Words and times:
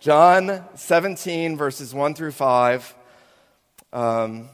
John 0.00 0.64
17, 0.76 1.56
verses 1.56 1.92
1 1.92 2.14
through 2.14 2.30
5. 2.30 2.94
Um, 3.92 4.48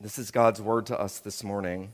this 0.00 0.18
is 0.18 0.32
God's 0.32 0.60
word 0.60 0.86
to 0.86 0.98
us 0.98 1.20
this 1.20 1.44
morning. 1.44 1.92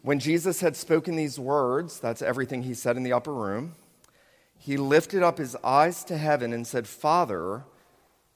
When 0.00 0.18
Jesus 0.18 0.62
had 0.62 0.74
spoken 0.74 1.16
these 1.16 1.38
words, 1.38 2.00
that's 2.00 2.22
everything 2.22 2.62
he 2.62 2.72
said 2.72 2.96
in 2.96 3.02
the 3.02 3.12
upper 3.12 3.34
room, 3.34 3.74
he 4.58 4.78
lifted 4.78 5.22
up 5.22 5.36
his 5.36 5.54
eyes 5.56 6.02
to 6.04 6.16
heaven 6.16 6.54
and 6.54 6.66
said, 6.66 6.86
Father, 6.86 7.64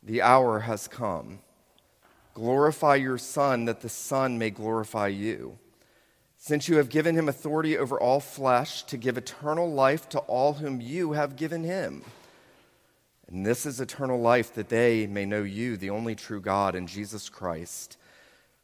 the 0.02 0.20
hour 0.20 0.60
has 0.60 0.88
come. 0.88 1.38
Glorify 2.34 2.96
your 2.96 3.16
Son, 3.16 3.64
that 3.64 3.80
the 3.80 3.88
Son 3.88 4.36
may 4.36 4.50
glorify 4.50 5.08
you 5.08 5.58
since 6.44 6.66
you 6.68 6.78
have 6.78 6.88
given 6.88 7.14
him 7.14 7.28
authority 7.28 7.78
over 7.78 8.00
all 8.00 8.18
flesh 8.18 8.82
to 8.82 8.96
give 8.96 9.16
eternal 9.16 9.72
life 9.72 10.08
to 10.08 10.18
all 10.18 10.54
whom 10.54 10.80
you 10.80 11.12
have 11.12 11.36
given 11.36 11.62
him. 11.62 12.02
And 13.28 13.46
this 13.46 13.64
is 13.64 13.80
eternal 13.80 14.20
life, 14.20 14.52
that 14.54 14.68
they 14.68 15.06
may 15.06 15.24
know 15.24 15.44
you, 15.44 15.76
the 15.76 15.90
only 15.90 16.16
true 16.16 16.40
God, 16.40 16.74
and 16.74 16.88
Jesus 16.88 17.28
Christ, 17.28 17.96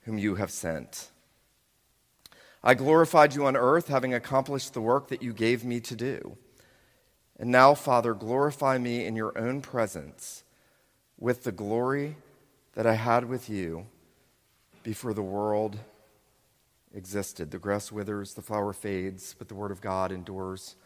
whom 0.01 0.19
you 0.19 0.35
have 0.35 0.51
sent. 0.51 1.13
I 2.65 2.75
glorified 2.75 3.37
you 3.37 3.47
on 3.47 3.57
earth, 3.57 3.87
having 3.87 4.13
accomplished 4.13 4.75
the 4.75 4.81
work 4.81 5.07
that 5.07 5.23
you 5.23 5.33
gave 5.33 5.65
me 5.65 5.79
to 5.79 5.95
do. 5.95 6.37
And 7.39 7.53
now, 7.53 7.75
Father, 7.75 8.13
glorify 8.13 8.79
me 8.79 9.07
in 9.07 9.15
your 9.15 9.39
own 9.39 9.61
presence 9.61 10.43
with 11.17 11.45
the 11.45 11.53
glory 11.53 12.17
that 12.73 12.89
I 12.89 12.95
had 12.95 13.27
with 13.27 13.49
you 13.49 13.87
before 14.83 15.15
the 15.15 15.23
world 15.23 15.79
existed. 16.95 17.51
The 17.51 17.59
grass 17.59 17.93
withers, 17.93 18.35
the 18.35 18.43
flower 18.43 18.73
fades, 18.73 19.35
but 19.39 19.49
the 19.49 19.55
word 19.55 19.71
of 19.71 19.81
God 19.81 20.13
endures 20.13 20.77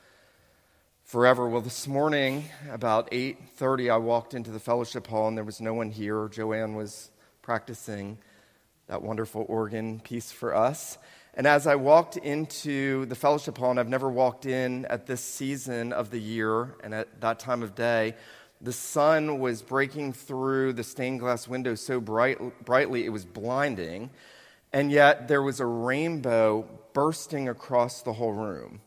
forever. 1.05 1.49
Well, 1.49 1.61
this 1.61 1.87
morning 1.87 2.45
about 2.71 3.09
8:30 3.13 3.91
I 3.91 3.97
walked 3.97 4.35
into 4.35 4.51
the 4.51 4.61
fellowship 4.61 5.07
hall 5.07 5.29
and 5.29 5.37
there 5.37 5.45
was 5.45 5.61
no 5.61 5.75
one 5.75 5.91
here. 5.91 6.29
Joanne 6.29 6.75
was 6.75 7.11
practicing 7.43 8.19
that 8.87 9.03
wonderful 9.03 9.45
organ 9.49 10.01
piece 10.01 10.33
for 10.33 10.55
us. 10.55 10.99
And 11.35 11.47
as 11.47 11.67
I 11.67 11.77
walked 11.77 12.19
into 12.19 13.07
the 13.07 13.15
fellowship 13.15 13.57
hall, 13.57 13.71
and 13.71 13.81
I've 13.81 13.89
never 13.89 14.11
walked 14.11 14.45
in 14.45 14.85
at 14.87 15.07
this 15.07 15.23
season 15.23 15.93
of 15.93 16.11
the 16.11 16.21
year 16.21 16.77
and 16.85 16.95
at 16.95 17.21
that 17.23 17.39
time 17.39 17.63
of 17.63 17.75
day, 17.75 18.15
the 18.61 18.73
sun 18.73 19.41
was 19.41 19.63
breaking 19.63 20.13
through 20.13 20.75
the 20.75 20.85
stained 20.85 21.21
glass 21.21 21.49
window 21.49 21.75
so 21.75 22.01
bright, 22.01 22.65
brightly 22.65 23.07
it 23.07 23.09
was 23.09 23.25
blinding 23.25 24.11
and 24.73 24.91
yet 24.91 25.29
there 25.29 25.43
was 25.43 25.61
a 25.61 25.67
rainbow 25.67 26.69
bursting 26.93 27.49
across 27.49 28.03
the 28.03 28.13
whole 28.13 28.33
room. 28.33 28.81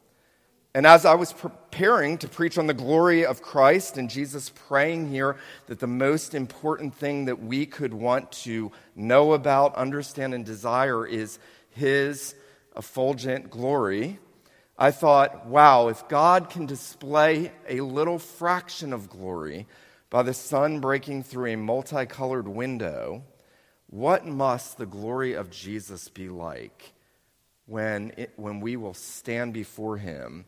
And 0.74 0.86
as 0.86 1.06
I 1.06 1.16
was 1.16 1.32
preparing 1.32 2.18
to 2.18 2.28
preach 2.28 2.58
on 2.58 2.68
the 2.68 2.74
glory 2.74 3.26
of 3.26 3.42
Christ 3.42 3.98
and 3.98 4.10
Jesus 4.10 4.52
praying 4.68 5.10
here 5.10 5.38
that 5.68 5.80
the 5.80 5.88
most 5.88 6.36
important 6.36 6.94
thing 6.94 7.26
that 7.26 7.42
we 7.42 7.66
could 7.66 7.94
want 7.94 8.30
to 8.44 8.74
know 8.94 9.32
about, 9.32 9.76
understand, 9.76 10.34
and 10.34 10.44
desire 10.44 11.08
is 11.08 11.40
His 11.70 12.36
effulgent 12.76 13.50
glory, 13.50 14.20
I 14.78 14.92
thought, 14.92 15.46
wow, 15.46 15.88
if 15.88 16.10
God 16.10 16.50
can 16.50 16.66
display 16.66 17.54
a 17.70 17.80
little 17.80 18.20
fraction 18.20 18.92
of 18.92 19.10
glory 19.10 19.68
by 20.10 20.24
the 20.24 20.34
sun 20.34 20.82
breaking 20.82 21.24
through 21.24 21.54
a 21.54 21.56
multicolored 21.56 22.50
window, 22.50 23.24
what 23.88 24.26
must 24.26 24.78
the 24.78 24.86
glory 24.86 25.34
of 25.34 25.52
Jesus 25.52 26.10
be 26.10 26.28
like 26.28 26.94
when, 27.68 28.14
it, 28.18 28.34
when 28.36 28.60
we 28.60 28.76
will 28.76 28.94
stand 28.94 29.54
before 29.54 29.98
him 29.98 30.46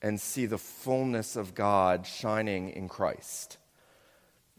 and 0.00 0.20
see 0.20 0.46
the 0.46 0.58
fullness 0.58 1.34
of 1.34 1.54
God 1.54 2.06
shining 2.06 2.70
in 2.70 2.88
Christ? 2.88 3.58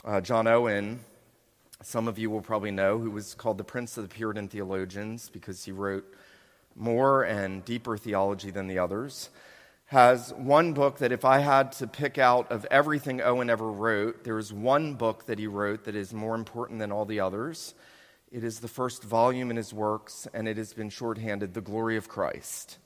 Uh, 0.04 0.22
John 0.22 0.48
Owen, 0.48 1.00
some 1.82 2.08
of 2.08 2.20
you 2.20 2.30
will 2.30 2.42
probably 2.42 2.72
know, 2.72 3.00
who 3.00 3.12
was 3.12 3.34
called 3.36 3.58
the 3.58 3.64
Prince 3.64 3.98
of 3.98 4.04
the 4.04 4.14
Puritan 4.14 4.50
Theologians 4.50 5.30
because 5.30 5.64
he 5.64 5.72
wrote 5.72 6.06
more 6.76 7.24
and 7.24 7.64
deeper 7.64 7.98
theology 7.98 8.52
than 8.52 8.68
the 8.68 8.80
others, 8.80 9.30
has 9.86 10.34
one 10.34 10.74
book 10.74 11.00
that 11.00 11.12
if 11.12 11.26
I 11.26 11.40
had 11.40 11.72
to 11.74 11.88
pick 11.88 12.18
out 12.18 12.52
of 12.52 12.66
everything 12.70 13.22
Owen 13.22 13.50
ever 13.50 13.72
wrote, 13.72 14.24
there 14.24 14.38
is 14.38 14.54
one 14.54 14.94
book 14.94 15.26
that 15.26 15.40
he 15.40 15.48
wrote 15.48 15.86
that 15.86 15.96
is 15.96 16.14
more 16.14 16.36
important 16.36 16.80
than 16.80 16.92
all 16.92 17.06
the 17.06 17.22
others 17.22 17.74
it 18.32 18.44
is 18.44 18.60
the 18.60 18.68
first 18.68 19.04
volume 19.04 19.50
in 19.50 19.58
his 19.58 19.74
works, 19.74 20.28
and 20.34 20.48
it 20.48 20.58
has 20.58 20.74
been 20.74 20.90
shorthanded 20.90 21.54
The 21.54 21.62
Glory 21.62 21.98
of 21.98 22.08
Christ. 22.08 22.78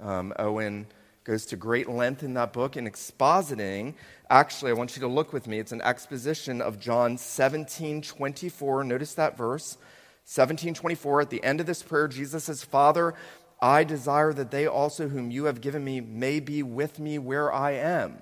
Um, 0.00 0.32
Owen 0.38 0.86
goes 1.22 1.46
to 1.46 1.56
great 1.56 1.88
length 1.88 2.22
in 2.22 2.34
that 2.34 2.52
book 2.52 2.76
in 2.76 2.86
expositing. 2.86 3.94
Actually, 4.30 4.70
I 4.70 4.74
want 4.74 4.96
you 4.96 5.00
to 5.02 5.08
look 5.08 5.32
with 5.32 5.46
me. 5.46 5.58
It's 5.58 5.72
an 5.72 5.82
exposition 5.82 6.60
of 6.60 6.80
John 6.80 7.18
17 7.18 8.02
24. 8.02 8.84
Notice 8.84 9.14
that 9.14 9.36
verse. 9.36 9.78
17 10.24 10.74
24. 10.74 11.20
At 11.20 11.30
the 11.30 11.42
end 11.44 11.60
of 11.60 11.66
this 11.66 11.82
prayer, 11.82 12.08
Jesus 12.08 12.44
says, 12.44 12.64
Father, 12.64 13.14
I 13.60 13.84
desire 13.84 14.32
that 14.32 14.50
they 14.50 14.66
also, 14.66 15.08
whom 15.08 15.30
you 15.30 15.44
have 15.44 15.60
given 15.60 15.84
me, 15.84 16.00
may 16.00 16.40
be 16.40 16.62
with 16.62 16.98
me 16.98 17.18
where 17.18 17.52
I 17.52 17.72
am. 17.72 18.18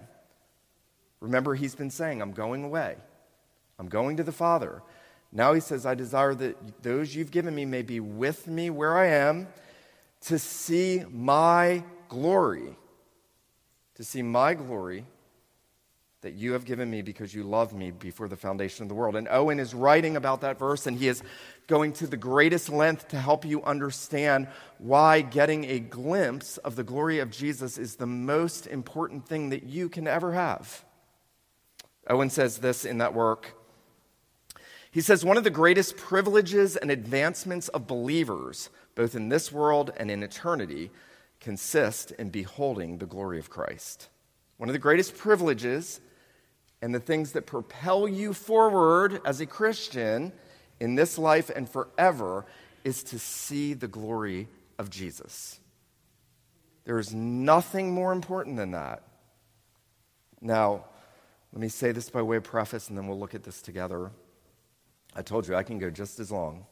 Remember, 1.21 1.55
he's 1.55 1.75
been 1.75 1.91
saying, 1.91 2.21
I'm 2.21 2.33
going 2.33 2.65
away. 2.65 2.97
I'm 3.79 3.89
going 3.89 4.17
to 4.19 4.23
the 4.23 4.33
Father. 4.33 4.83
Now 5.37 5.53
he 5.53 5.61
says, 5.61 5.85
I 5.85 5.95
desire 5.95 6.35
that 6.35 6.83
those 6.83 7.15
you've 7.15 7.31
given 7.31 7.55
me 7.55 7.67
may 7.67 7.83
be 7.83 8.01
with 8.01 8.47
me 8.47 8.71
where 8.71 8.97
I 8.97 9.09
am 9.09 9.49
to 10.23 10.39
see 10.39 11.05
my 11.11 11.85
glory. 12.09 12.75
To 13.97 14.05
see 14.05 14.23
my 14.23 14.55
glory 14.55 15.05
that 16.23 16.33
you 16.33 16.55
have 16.55 16.65
given 16.65 16.91
me 16.91 17.03
because 17.03 17.35
you 17.35 17.43
loved 17.43 17.75
me 17.75 17.91
before 17.91 18.29
the 18.29 18.37
foundation 18.37 18.83
of 18.83 18.89
the 18.89 18.95
world. 18.95 19.15
And 19.15 19.29
Owen 19.29 19.61
is 19.61 19.75
writing 19.75 20.17
about 20.17 20.41
that 20.41 20.59
verse, 20.59 20.87
and 20.87 20.97
he 20.97 21.07
is 21.07 21.23
going 21.67 21.93
to 21.93 22.07
the 22.07 22.17
greatest 22.17 22.71
length 22.71 23.09
to 23.09 23.21
help 23.21 23.45
you 23.45 23.63
understand 23.63 24.49
why 24.79 25.21
getting 25.21 25.65
a 25.67 25.81
glimpse 25.81 26.57
of 26.59 26.77
the 26.77 26.83
glory 26.83 27.19
of 27.19 27.31
Jesus 27.31 27.77
is 27.77 27.97
the 27.97 28.07
most 28.07 28.67
important 28.67 29.29
thing 29.29 29.51
that 29.51 29.65
you 29.65 29.91
can 29.91 30.09
ever 30.09 30.33
have. 30.33 30.83
Owen 32.09 32.31
says 32.31 32.57
this 32.57 32.87
in 32.87 32.99
that 32.99 33.13
work 33.13 33.56
he 34.97 35.03
says 35.03 35.27
one 35.27 35.37
of 35.37 35.45
the 35.45 35.51
greatest 35.51 35.99
privileges 35.99 36.75
and 36.75 36.91
advancements 36.91 37.69
of 37.69 37.87
believers, 37.87 38.71
both 38.95 39.15
in 39.15 39.29
this 39.29 39.53
world 39.53 39.93
and 39.99 40.11
in 40.11 40.23
eternity, 40.23 40.91
consist 41.39 42.13
in 42.13 42.31
beholding 42.31 42.97
the 42.97 43.05
glory 43.05 43.39
of 43.39 43.51
Christ. 43.51 44.09
One 44.57 44.71
of 44.71 44.73
the 44.73 44.79
greatest 44.79 45.15
privileges 45.15 46.01
and 46.81 46.95
the 46.95 46.99
things 46.99 47.33
that 47.33 47.45
propel 47.45 48.09
you 48.09 48.33
forward 48.33 49.21
as 49.27 49.39
a 49.39 49.45
Christian 49.45 50.33
in 50.81 50.95
this 50.95 51.19
life 51.19 51.51
and 51.55 51.69
forever 51.69 52.47
is 52.83 53.03
to 53.03 53.19
see 53.19 53.75
the 53.75 53.89
glory 53.89 54.49
of 54.79 54.89
Jesus. 54.89 55.61
There 56.87 56.99
is 56.99 57.13
nothing 57.13 57.93
more 57.93 58.13
important 58.13 58.57
than 58.57 58.71
that. 58.71 59.03
Now, 60.41 60.87
let 61.53 61.61
me 61.61 61.69
say 61.69 61.93
this 61.93 62.09
by 62.09 62.23
way 62.23 62.39
of 62.39 62.45
preface, 62.45 62.89
and 62.89 62.97
then 62.97 63.07
we'll 63.07 63.21
look 63.21 63.35
at 63.35 63.43
this 63.43 63.61
together. 63.61 64.11
I 65.17 65.23
told 65.23 65.49
you 65.49 65.55
I 65.55 65.63
can 65.63 65.79
go 65.79 65.89
just 65.89 66.21
as 66.21 66.31
long. 66.31 66.67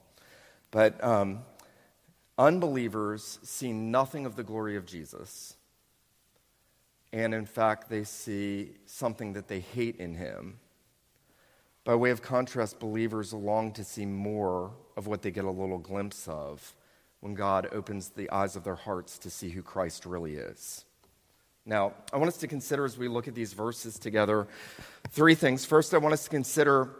But 0.70 1.02
um, 1.02 1.40
unbelievers 2.36 3.38
see 3.42 3.72
nothing 3.72 4.26
of 4.26 4.36
the 4.36 4.42
glory 4.42 4.76
of 4.76 4.84
Jesus. 4.84 5.56
And 7.10 7.32
in 7.32 7.46
fact, 7.46 7.88
they 7.88 8.04
see 8.04 8.72
something 8.84 9.32
that 9.32 9.48
they 9.48 9.60
hate 9.60 9.96
in 9.96 10.14
him. 10.14 10.58
By 11.84 11.94
way 11.94 12.10
of 12.10 12.20
contrast, 12.22 12.80
believers 12.80 13.32
long 13.32 13.72
to 13.72 13.84
see 13.84 14.04
more 14.04 14.72
of 14.96 15.06
what 15.06 15.22
they 15.22 15.30
get 15.30 15.44
a 15.44 15.50
little 15.50 15.78
glimpse 15.78 16.28
of 16.28 16.74
when 17.20 17.34
God 17.34 17.68
opens 17.72 18.10
the 18.10 18.30
eyes 18.30 18.56
of 18.56 18.64
their 18.64 18.74
hearts 18.74 19.16
to 19.18 19.30
see 19.30 19.48
who 19.48 19.62
Christ 19.62 20.04
really 20.04 20.34
is. 20.34 20.84
Now, 21.64 21.94
I 22.12 22.18
want 22.18 22.28
us 22.28 22.36
to 22.38 22.46
consider 22.46 22.84
as 22.84 22.98
we 22.98 23.08
look 23.08 23.26
at 23.26 23.34
these 23.34 23.54
verses 23.54 23.98
together 23.98 24.46
three 25.08 25.34
things. 25.34 25.64
First, 25.64 25.94
I 25.94 25.98
want 25.98 26.12
us 26.12 26.24
to 26.24 26.30
consider 26.30 26.90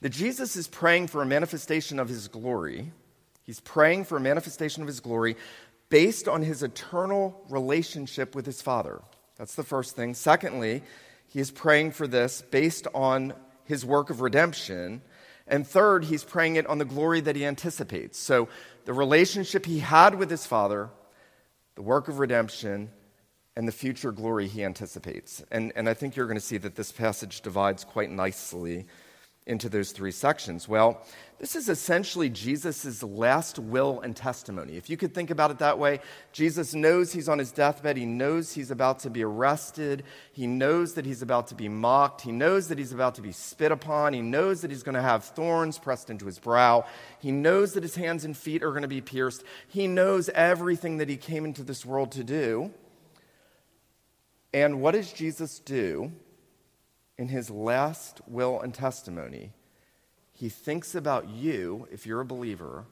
that 0.00 0.10
Jesus 0.10 0.56
is 0.56 0.68
praying 0.68 1.08
for 1.08 1.22
a 1.22 1.26
manifestation 1.26 1.98
of 1.98 2.08
his 2.08 2.28
glory. 2.28 2.92
He's 3.42 3.60
praying 3.60 4.04
for 4.04 4.16
a 4.16 4.20
manifestation 4.20 4.82
of 4.82 4.88
his 4.88 5.00
glory 5.00 5.36
based 5.88 6.28
on 6.28 6.42
his 6.42 6.62
eternal 6.62 7.40
relationship 7.48 8.34
with 8.34 8.44
his 8.44 8.60
Father. 8.60 9.00
That's 9.36 9.54
the 9.54 9.62
first 9.62 9.96
thing. 9.96 10.14
Secondly, 10.14 10.82
he 11.28 11.40
is 11.40 11.50
praying 11.50 11.92
for 11.92 12.06
this 12.06 12.42
based 12.42 12.86
on 12.94 13.34
his 13.64 13.84
work 13.84 14.10
of 14.10 14.20
redemption. 14.20 15.02
And 15.46 15.66
third, 15.66 16.04
he's 16.04 16.24
praying 16.24 16.56
it 16.56 16.66
on 16.66 16.78
the 16.78 16.84
glory 16.84 17.20
that 17.20 17.36
he 17.36 17.44
anticipates. 17.44 18.18
So 18.18 18.48
the 18.84 18.92
relationship 18.92 19.66
he 19.66 19.78
had 19.78 20.16
with 20.16 20.30
his 20.30 20.46
Father, 20.46 20.90
the 21.74 21.82
work 21.82 22.08
of 22.08 22.18
redemption, 22.18 22.90
and 23.56 23.66
the 23.66 23.72
future 23.72 24.12
glory 24.12 24.48
he 24.48 24.64
anticipates. 24.64 25.42
And, 25.50 25.72
and 25.76 25.88
I 25.88 25.94
think 25.94 26.14
you're 26.14 26.26
going 26.26 26.38
to 26.38 26.44
see 26.44 26.58
that 26.58 26.74
this 26.74 26.92
passage 26.92 27.40
divides 27.40 27.84
quite 27.84 28.10
nicely 28.10 28.86
into 29.46 29.68
those 29.68 29.92
three 29.92 30.10
sections? 30.10 30.68
Well, 30.68 31.02
this 31.38 31.54
is 31.54 31.68
essentially 31.68 32.30
Jesus' 32.30 33.02
last 33.02 33.58
will 33.58 34.00
and 34.00 34.16
testimony. 34.16 34.76
If 34.76 34.88
you 34.88 34.96
could 34.96 35.14
think 35.14 35.30
about 35.30 35.50
it 35.50 35.58
that 35.58 35.78
way, 35.78 36.00
Jesus 36.32 36.74
knows 36.74 37.12
he's 37.12 37.28
on 37.28 37.38
his 37.38 37.52
deathbed. 37.52 37.96
He 37.98 38.06
knows 38.06 38.54
he's 38.54 38.70
about 38.70 39.00
to 39.00 39.10
be 39.10 39.22
arrested. 39.22 40.02
He 40.32 40.46
knows 40.46 40.94
that 40.94 41.04
he's 41.04 41.20
about 41.20 41.48
to 41.48 41.54
be 41.54 41.68
mocked. 41.68 42.22
He 42.22 42.32
knows 42.32 42.68
that 42.68 42.78
he's 42.78 42.92
about 42.92 43.16
to 43.16 43.22
be 43.22 43.32
spit 43.32 43.70
upon. 43.70 44.14
He 44.14 44.22
knows 44.22 44.62
that 44.62 44.70
he's 44.70 44.82
going 44.82 44.94
to 44.94 45.02
have 45.02 45.24
thorns 45.24 45.78
pressed 45.78 46.08
into 46.08 46.24
his 46.24 46.38
brow. 46.38 46.86
He 47.20 47.30
knows 47.30 47.74
that 47.74 47.82
his 47.82 47.96
hands 47.96 48.24
and 48.24 48.36
feet 48.36 48.62
are 48.62 48.70
going 48.70 48.82
to 48.82 48.88
be 48.88 49.02
pierced. 49.02 49.44
He 49.68 49.86
knows 49.86 50.30
everything 50.30 50.96
that 50.96 51.08
he 51.08 51.18
came 51.18 51.44
into 51.44 51.62
this 51.62 51.84
world 51.84 52.12
to 52.12 52.24
do. 52.24 52.72
And 54.54 54.80
what 54.80 54.92
does 54.92 55.12
Jesus 55.12 55.58
do 55.58 56.12
in 57.18 57.28
his 57.28 57.50
last 57.50 58.20
will 58.26 58.60
and 58.60 58.74
testimony? 58.74 59.52
He 60.32 60.48
thinks 60.48 60.94
about 60.94 61.28
you, 61.28 61.88
if 61.90 62.06
you're 62.06 62.20
a 62.20 62.26
believer, 62.26 62.84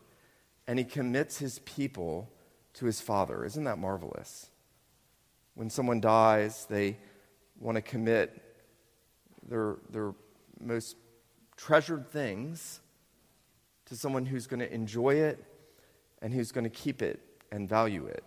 and 0.66 0.78
he 0.78 0.84
commits 0.84 1.38
his 1.38 1.58
people 1.60 2.30
to 2.74 2.86
his 2.86 3.00
Father. 3.00 3.44
Isn't 3.44 3.64
that 3.64 3.78
marvelous? 3.78 4.50
When 5.54 5.68
someone 5.70 6.00
dies, 6.00 6.66
they 6.68 6.96
want 7.60 7.76
to 7.76 7.82
commit 7.82 8.42
their, 9.46 9.76
their 9.90 10.14
most 10.58 10.96
treasured 11.56 12.10
things 12.10 12.80
to 13.86 13.96
someone 13.96 14.26
who's 14.26 14.46
going 14.46 14.60
to 14.60 14.72
enjoy 14.72 15.16
it 15.16 15.44
and 16.22 16.32
who's 16.32 16.50
going 16.50 16.64
to 16.64 16.70
keep 16.70 17.02
it 17.02 17.20
and 17.52 17.68
value 17.68 18.06
it. 18.06 18.24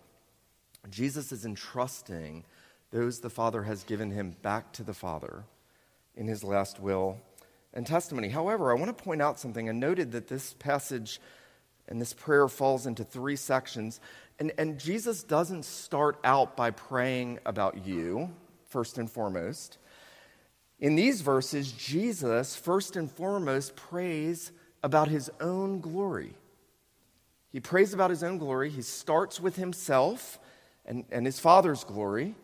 Jesus 0.90 1.32
is 1.32 1.44
entrusting 1.44 2.46
those 2.92 3.20
the 3.20 3.30
Father 3.30 3.64
has 3.64 3.84
given 3.84 4.12
him 4.12 4.36
back 4.42 4.72
to 4.74 4.84
the 4.84 4.94
Father 4.94 5.44
in 6.18 6.28
his 6.28 6.44
last 6.44 6.80
will 6.80 7.19
and 7.74 7.86
testimony. 7.86 8.30
However, 8.30 8.72
I 8.72 8.75
want 8.75 8.96
to 8.96 9.04
point 9.04 9.22
out 9.22 9.40
something. 9.40 9.69
I 9.69 9.72
noted 9.72 10.12
that 10.12 10.28
this 10.28 10.54
passage 10.54 11.22
and 11.88 12.02
this 12.02 12.14
prayer 12.14 12.48
falls 12.48 12.86
into 12.86 13.04
three 13.04 13.36
sections. 13.36 14.00
And, 14.40 14.52
and 14.58 14.80
Jesus 14.80 15.24
doesn't 15.24 15.64
start 15.64 16.18
out 16.24 16.58
by 16.58 16.72
praying 16.72 17.40
about 17.46 17.86
you, 17.86 18.30
first 18.68 18.98
and 18.98 19.10
foremost. 19.10 19.78
In 20.80 20.96
these 20.96 21.22
verses, 21.22 21.72
Jesus, 21.72 22.56
first 22.56 22.96
and 22.96 23.10
foremost, 23.10 23.75
prays 23.75 24.52
about 24.84 25.08
his 25.08 25.31
own 25.40 25.80
glory. 25.80 26.34
He 27.52 27.60
prays 27.60 27.94
about 27.94 28.10
his 28.10 28.24
own 28.24 28.38
glory. 28.38 28.69
He 28.69 28.81
starts 28.81 29.40
with 29.40 29.56
himself 29.56 30.40
and, 30.86 31.06
and 31.12 31.25
his 31.25 31.40
Father's 31.40 31.84
glory. 31.84 32.36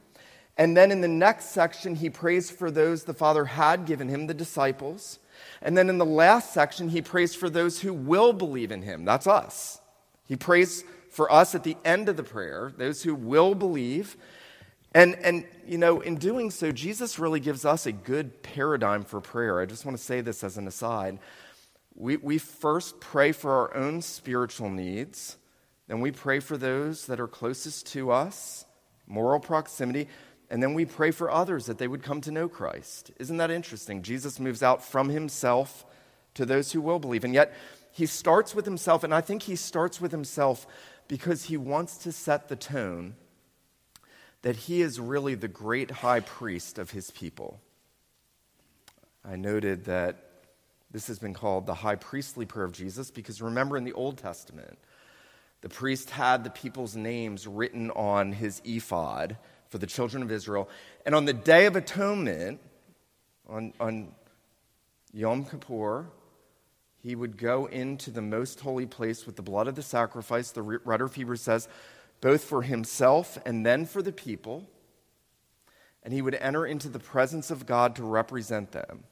And 0.58 0.78
then 0.78 0.92
in 0.92 1.02
the 1.02 1.08
next 1.08 1.46
section, 1.52 1.96
he 1.96 2.10
prays 2.10 2.52
for 2.52 2.70
those 2.70 3.04
the 3.04 3.14
Father 3.14 3.46
had 3.46 3.86
given 3.86 4.08
him, 4.08 4.28
the 4.28 4.34
disciples. 4.34 5.20
And 5.62 5.76
then 5.78 5.90
in 5.90 5.98
the 5.98 6.06
last 6.06 6.54
section, 6.54 6.90
he 6.90 7.02
prays 7.02 7.34
for 7.34 7.50
those 7.50 7.82
who 7.82 7.94
will 7.94 8.34
believe 8.34 8.72
in 8.72 8.84
him. 8.84 9.04
That's 9.06 9.26
us. 9.26 9.82
He 10.26 10.36
prays 10.36 10.84
for 11.10 11.32
us 11.32 11.56
at 11.56 11.64
the 11.64 11.78
end 11.84 12.10
of 12.10 12.18
the 12.18 12.24
prayer, 12.24 12.72
those 12.78 13.04
who 13.04 13.16
will 13.16 13.56
believe. 13.56 14.16
And, 14.94 15.16
and, 15.16 15.46
you 15.66 15.78
know, 15.78 16.02
in 16.02 16.16
doing 16.16 16.52
so, 16.52 16.72
Jesus 16.72 17.18
really 17.18 17.40
gives 17.40 17.66
us 17.66 17.86
a 17.86 17.92
good 17.92 18.44
paradigm 18.44 19.04
for 19.04 19.22
prayer. 19.22 19.60
I 19.60 19.66
just 19.66 19.86
want 19.86 19.98
to 19.98 20.04
say 20.04 20.22
this 20.22 20.44
as 20.44 20.58
an 20.58 20.68
aside. 20.68 21.18
We, 21.96 22.18
we 22.18 22.38
first 22.38 23.00
pray 23.00 23.32
for 23.32 23.52
our 23.52 23.76
own 23.76 24.02
spiritual 24.02 24.70
needs, 24.70 25.38
then 25.88 26.00
we 26.00 26.12
pray 26.12 26.40
for 26.40 26.58
those 26.58 27.08
that 27.08 27.20
are 27.20 27.28
closest 27.28 27.88
to 27.88 28.12
us, 28.12 28.66
moral 29.06 29.40
proximity. 29.40 30.08
And 30.54 30.62
then 30.62 30.76
we 30.76 30.86
pray 30.86 31.10
for 31.10 31.32
others 31.32 31.66
that 31.66 31.80
they 31.80 31.88
would 31.88 32.04
come 32.04 32.22
to 32.22 32.32
know 32.32 32.48
Christ. 32.48 33.10
Isn't 33.18 33.38
that 33.38 33.50
interesting? 33.50 34.04
Jesus 34.04 34.40
moves 34.40 34.62
out 34.62 34.86
from 34.86 35.10
himself 35.10 35.84
to 36.36 36.46
those 36.46 36.72
who 36.72 36.80
will 36.80 37.00
believe. 37.00 37.24
And 37.24 37.34
yet, 37.34 37.56
he 37.92 38.06
starts 38.06 38.54
with 38.54 38.64
himself, 38.64 39.04
and 39.04 39.16
I 39.16 39.20
think 39.20 39.42
he 39.42 39.56
starts 39.56 40.00
with 40.00 40.12
himself 40.12 40.68
because 41.08 41.46
he 41.46 41.58
wants 41.58 41.98
to 42.04 42.12
set 42.12 42.50
the 42.50 42.56
tone 42.56 43.16
that 44.44 44.56
he 44.56 44.84
is 44.84 45.00
really 45.00 45.34
the 45.34 45.48
great 45.48 45.90
high 45.90 46.20
priest 46.20 46.78
of 46.78 46.92
his 46.92 47.10
people. 47.10 47.60
I 49.26 49.38
noted 49.38 49.86
that 49.86 50.18
this 50.92 51.08
has 51.08 51.18
been 51.18 51.34
called 51.34 51.66
the 51.66 51.74
high 51.74 51.96
priestly 51.96 52.46
prayer 52.46 52.66
of 52.66 52.74
Jesus 52.74 53.10
because 53.10 53.42
remember 53.42 53.76
in 53.76 53.86
the 53.86 53.94
Old 53.94 54.20
Testament, 54.20 54.78
the 55.62 55.70
priest 55.70 56.12
had 56.12 56.44
the 56.44 56.52
people's 56.52 56.96
names 56.96 57.48
written 57.48 57.90
on 57.90 58.34
his 58.34 58.62
ephod 58.64 59.36
for 59.74 59.80
the 59.80 59.88
children 59.88 60.22
of 60.22 60.32
Israel. 60.32 60.70
And 61.04 61.16
on 61.16 61.26
the 61.26 61.34
Day 61.34 61.66
of 61.66 61.76
Atonement, 61.76 62.60
on, 63.50 63.74
on 63.80 64.12
Yom 65.12 65.46
Kippur, 65.46 66.12
he 67.00 67.16
would 67.16 67.38
go 67.38 67.66
into 67.66 68.12
the 68.12 68.22
most 68.22 68.60
holy 68.60 68.86
place 68.86 69.26
with 69.26 69.36
the 69.36 69.42
blood 69.42 69.68
of 69.68 69.74
the 69.74 69.82
sacrifice, 69.82 70.52
the 70.52 70.62
writer 70.62 71.06
of 71.06 71.16
Hebrews 71.16 71.42
says, 71.42 71.68
both 72.22 72.44
for 72.44 72.62
himself 72.62 73.40
and 73.48 73.66
then 73.66 73.88
for 73.88 74.04
the 74.04 74.12
people. 74.12 74.70
And 76.04 76.14
he 76.14 76.22
would 76.22 76.36
enter 76.36 76.68
into 76.68 76.88
the 76.88 77.00
presence 77.00 77.50
of 77.50 77.66
God 77.66 77.96
to 77.96 78.04
represent 78.04 78.74
them. 78.74 79.06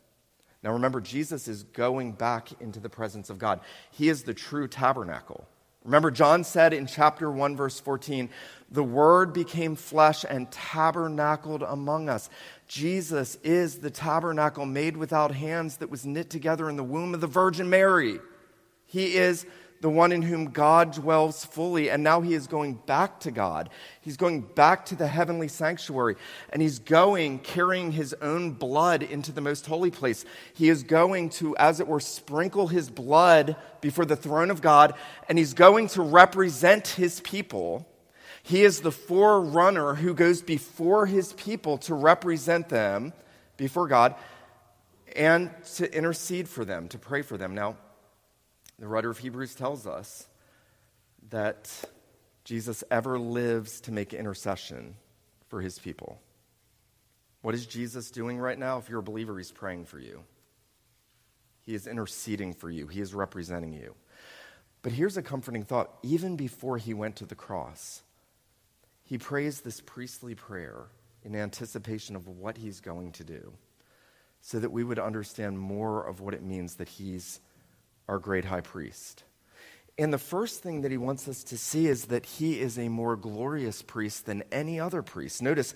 Now 0.62 0.74
remember, 0.74 1.02
Jesus 1.02 1.48
is 1.48 1.64
going 1.64 2.12
back 2.12 2.50
into 2.62 2.80
the 2.80 2.88
presence 2.88 3.32
of 3.32 3.40
God. 3.40 3.62
He 3.90 4.10
is 4.10 4.22
the 4.22 4.36
true 4.36 4.68
tabernacle. 4.68 5.48
Remember, 5.84 6.12
John 6.12 6.44
said 6.44 6.74
in 6.74 6.86
chapter 6.86 7.32
1, 7.32 7.56
verse 7.56 7.80
14, 7.80 8.30
the 8.70 8.84
Word 8.84 9.34
became 9.34 9.76
flesh 9.76 10.24
and 10.28 10.50
tabernacled 10.52 11.64
among 11.64 12.08
us. 12.08 12.30
Jesus 12.68 13.36
is 13.44 13.80
the 13.80 13.90
tabernacle 13.90 14.66
made 14.66 14.96
without 14.96 15.34
hands 15.34 15.78
that 15.78 15.90
was 15.90 16.06
knit 16.06 16.30
together 16.30 16.70
in 16.70 16.78
the 16.78 16.84
womb 16.84 17.14
of 17.14 17.22
the 17.22 17.28
Virgin 17.28 17.70
Mary. 17.70 18.20
He 18.86 19.16
is 19.16 19.46
the 19.82 19.90
one 19.90 20.12
in 20.12 20.22
whom 20.22 20.52
God 20.52 20.94
dwells 20.94 21.44
fully. 21.44 21.90
And 21.90 22.04
now 22.04 22.22
he 22.22 22.34
is 22.34 22.48
going 22.48 22.76
back 22.76 23.20
to 23.22 23.32
God. 23.32 23.70
He's 24.00 24.16
going 24.16 24.42
back 24.42 24.86
to 24.86 24.96
the 24.96 25.08
heavenly 25.08 25.48
sanctuary. 25.48 26.16
And 26.52 26.62
he's 26.62 26.80
going 26.80 27.40
carrying 27.40 27.92
his 27.92 28.14
own 28.22 28.52
blood 28.52 29.04
into 29.04 29.32
the 29.32 29.42
most 29.42 29.66
holy 29.66 29.92
place. 29.92 30.24
He 30.54 30.70
is 30.70 30.84
going 30.84 31.30
to, 31.32 31.58
as 31.58 31.80
it 31.80 31.88
were, 31.88 32.00
sprinkle 32.00 32.68
his 32.68 32.90
blood 32.90 33.56
before 33.82 34.06
the 34.06 34.16
throne 34.16 34.52
of 34.52 34.62
God. 34.62 34.94
And 35.28 35.38
he's 35.38 35.54
going 35.54 35.88
to 35.90 36.04
represent 36.04 36.88
his 36.88 37.20
people. 37.22 37.88
He 38.44 38.64
is 38.64 38.82
the 38.82 38.92
forerunner 38.92 39.96
who 39.96 40.14
goes 40.14 40.42
before 40.44 41.08
his 41.08 41.34
people 41.34 41.80
to 41.80 41.96
represent 41.96 42.70
them 42.70 43.14
before 43.58 43.88
God 43.88 44.16
and 45.16 45.52
to 45.76 45.92
intercede 45.92 46.48
for 46.48 46.66
them, 46.66 46.88
to 46.90 46.98
pray 46.98 47.22
for 47.22 47.38
them. 47.38 47.54
Now, 47.54 47.78
the 48.82 48.88
writer 48.88 49.12
of 49.12 49.20
Hebrews 49.20 49.54
tells 49.54 49.86
us 49.86 50.28
that 51.30 51.70
Jesus 52.44 52.84
ever 52.90 53.20
lives 53.20 53.80
to 53.82 53.92
make 53.92 54.12
intercession 54.12 54.96
for 55.50 55.62
his 55.62 55.78
people. 55.78 56.20
What 57.44 57.54
is 57.54 57.68
Jesus 57.68 58.10
doing 58.10 58.40
right 58.40 58.58
now? 58.58 58.80
If 58.80 58.90
you're 58.90 59.00
a 59.00 59.04
believer, 59.04 59.38
he's 59.38 59.52
praying 59.52 59.86
for 59.86 60.00
you. 60.00 60.24
He 61.64 61.76
is 61.76 61.86
interceding 61.86 62.54
for 62.54 62.72
you, 62.72 62.88
he 62.88 63.02
is 63.02 63.14
representing 63.14 63.72
you. 63.72 63.94
But 64.82 64.94
here's 64.94 65.16
a 65.16 65.22
comforting 65.22 65.64
thought 65.64 65.96
even 66.02 66.36
before 66.36 66.80
he 66.80 66.96
went 66.96 67.18
to 67.18 67.26
the 67.28 67.36
cross, 67.36 68.02
he 69.04 69.20
prays 69.20 69.62
this 69.62 69.80
priestly 69.80 70.34
prayer 70.34 70.86
in 71.24 71.36
anticipation 71.36 72.16
of 72.16 72.28
what 72.28 72.58
he's 72.58 72.80
going 72.80 73.12
to 73.12 73.24
do 73.24 73.54
so 74.42 74.58
that 74.58 74.72
we 74.72 74.84
would 74.84 74.98
understand 74.98 75.60
more 75.60 76.04
of 76.04 76.20
what 76.20 76.34
it 76.34 76.42
means 76.42 76.78
that 76.78 76.90
he's 76.90 77.42
our 78.08 78.20
great 78.20 78.46
high 78.46 78.62
priest. 78.62 79.24
And 79.98 80.12
the 80.12 80.18
first 80.18 80.64
thing 80.64 80.82
that 80.82 80.92
he 80.92 80.98
wants 80.98 81.28
us 81.28 81.44
to 81.46 81.58
see 81.58 81.88
is 81.88 82.06
that 82.06 82.26
he 82.26 82.60
is 82.60 82.80
a 82.80 82.90
more 82.90 83.16
glorious 83.16 83.82
priest 83.82 84.26
than 84.26 84.44
any 84.52 84.80
other 84.80 85.02
priest. 85.02 85.42
Notice, 85.42 85.74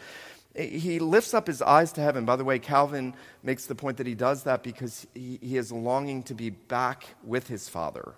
he 0.55 0.99
lifts 0.99 1.33
up 1.33 1.47
his 1.47 1.61
eyes 1.61 1.91
to 1.93 2.01
heaven. 2.01 2.25
By 2.25 2.37
the 2.37 2.45
way, 2.45 2.59
Calvin 2.59 3.13
makes 3.43 3.65
the 3.65 3.75
point 3.75 3.97
that 3.97 4.07
he 4.07 4.15
does 4.15 4.43
that 4.43 4.63
because 4.63 5.05
he, 5.13 5.37
he 5.41 5.57
is 5.57 5.71
longing 5.71 6.23
to 6.23 6.33
be 6.33 6.49
back 6.49 7.05
with 7.23 7.47
his 7.47 7.67
father. 7.67 8.15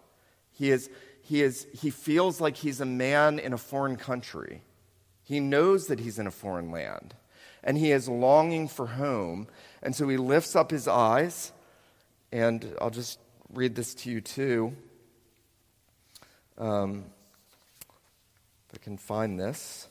He, 0.53 0.69
is, 0.69 0.89
he, 1.23 1.41
is, 1.41 1.67
he 1.73 1.89
feels 1.89 2.39
like 2.39 2.57
he's 2.57 2.79
a 2.79 2.85
man 2.85 3.39
in 3.39 3.53
a 3.53 3.57
foreign 3.57 3.97
country. 3.97 4.61
He 5.23 5.39
knows 5.39 5.87
that 5.87 5.99
he's 5.99 6.19
in 6.19 6.27
a 6.27 6.31
foreign 6.31 6.71
land. 6.71 7.15
And 7.63 7.77
he 7.77 7.91
is 7.91 8.07
longing 8.07 8.67
for 8.67 8.87
home. 8.87 9.47
And 9.81 9.95
so 9.95 10.07
he 10.07 10.17
lifts 10.17 10.55
up 10.55 10.71
his 10.71 10.87
eyes. 10.87 11.51
And 12.31 12.75
I'll 12.79 12.91
just 12.91 13.19
read 13.53 13.75
this 13.75 13.93
to 13.95 14.11
you 14.11 14.21
too. 14.21 14.75
Um, 16.57 17.05
if 18.69 18.75
I 18.75 18.83
can 18.83 18.97
find 18.97 19.39
this. 19.39 19.87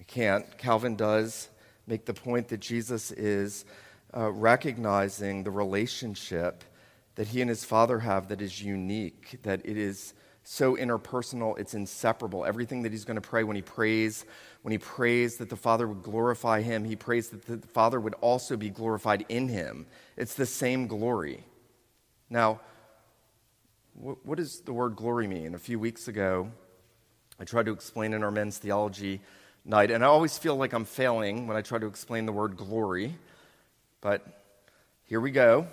I 0.00 0.04
can't. 0.04 0.58
Calvin 0.58 0.96
does 0.96 1.48
make 1.86 2.04
the 2.04 2.14
point 2.14 2.48
that 2.48 2.60
Jesus 2.60 3.10
is 3.12 3.64
uh, 4.16 4.30
recognizing 4.30 5.44
the 5.44 5.50
relationship 5.50 6.64
that 7.14 7.28
he 7.28 7.40
and 7.40 7.48
his 7.48 7.64
father 7.64 7.98
have 8.00 8.28
that 8.28 8.40
is 8.40 8.62
unique, 8.62 9.38
that 9.42 9.60
it 9.64 9.76
is 9.76 10.14
so 10.44 10.76
interpersonal, 10.76 11.58
it's 11.58 11.74
inseparable. 11.74 12.44
Everything 12.44 12.82
that 12.82 12.92
he's 12.92 13.04
going 13.04 13.20
to 13.20 13.20
pray 13.20 13.44
when 13.44 13.54
he 13.56 13.62
prays, 13.62 14.24
when 14.62 14.72
he 14.72 14.78
prays 14.78 15.36
that 15.36 15.48
the 15.48 15.56
Father 15.56 15.86
would 15.86 16.02
glorify 16.02 16.62
him, 16.62 16.84
he 16.84 16.96
prays 16.96 17.28
that 17.28 17.46
the 17.46 17.68
Father 17.68 18.00
would 18.00 18.14
also 18.20 18.56
be 18.56 18.70
glorified 18.70 19.24
in 19.28 19.48
him. 19.48 19.86
It's 20.16 20.34
the 20.34 20.46
same 20.46 20.88
glory. 20.88 21.44
Now, 22.32 22.60
what 23.92 24.38
does 24.38 24.60
the 24.60 24.72
word 24.72 24.96
glory 24.96 25.28
mean? 25.28 25.54
A 25.54 25.58
few 25.58 25.78
weeks 25.78 26.08
ago, 26.08 26.50
I 27.38 27.44
tried 27.44 27.66
to 27.66 27.72
explain 27.72 28.14
in 28.14 28.24
our 28.24 28.30
men's 28.30 28.56
theology 28.56 29.20
night, 29.66 29.90
and 29.90 30.02
I 30.02 30.06
always 30.06 30.38
feel 30.38 30.56
like 30.56 30.72
I'm 30.72 30.86
failing 30.86 31.46
when 31.46 31.58
I 31.58 31.60
try 31.60 31.78
to 31.78 31.84
explain 31.84 32.24
the 32.24 32.32
word 32.32 32.56
glory, 32.56 33.14
but 34.00 34.26
here 35.04 35.20
we 35.20 35.30
go. 35.30 35.66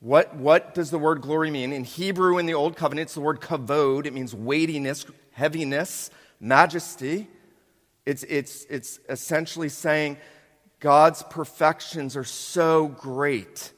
What, 0.00 0.34
what 0.34 0.74
does 0.74 0.90
the 0.90 0.98
word 0.98 1.20
glory 1.20 1.52
mean? 1.52 1.72
In 1.72 1.84
Hebrew, 1.84 2.38
in 2.38 2.46
the 2.46 2.54
Old 2.54 2.74
Covenant, 2.74 3.06
it's 3.06 3.14
the 3.14 3.20
word 3.20 3.40
kavod. 3.40 4.04
It 4.04 4.12
means 4.12 4.34
weightiness, 4.34 5.06
heaviness, 5.30 6.10
majesty. 6.40 7.28
It's, 8.04 8.24
it's, 8.24 8.64
it's 8.64 8.98
essentially 9.08 9.68
saying 9.68 10.16
God's 10.80 11.22
perfections 11.22 12.16
are 12.16 12.24
so 12.24 12.88
great 12.88 13.70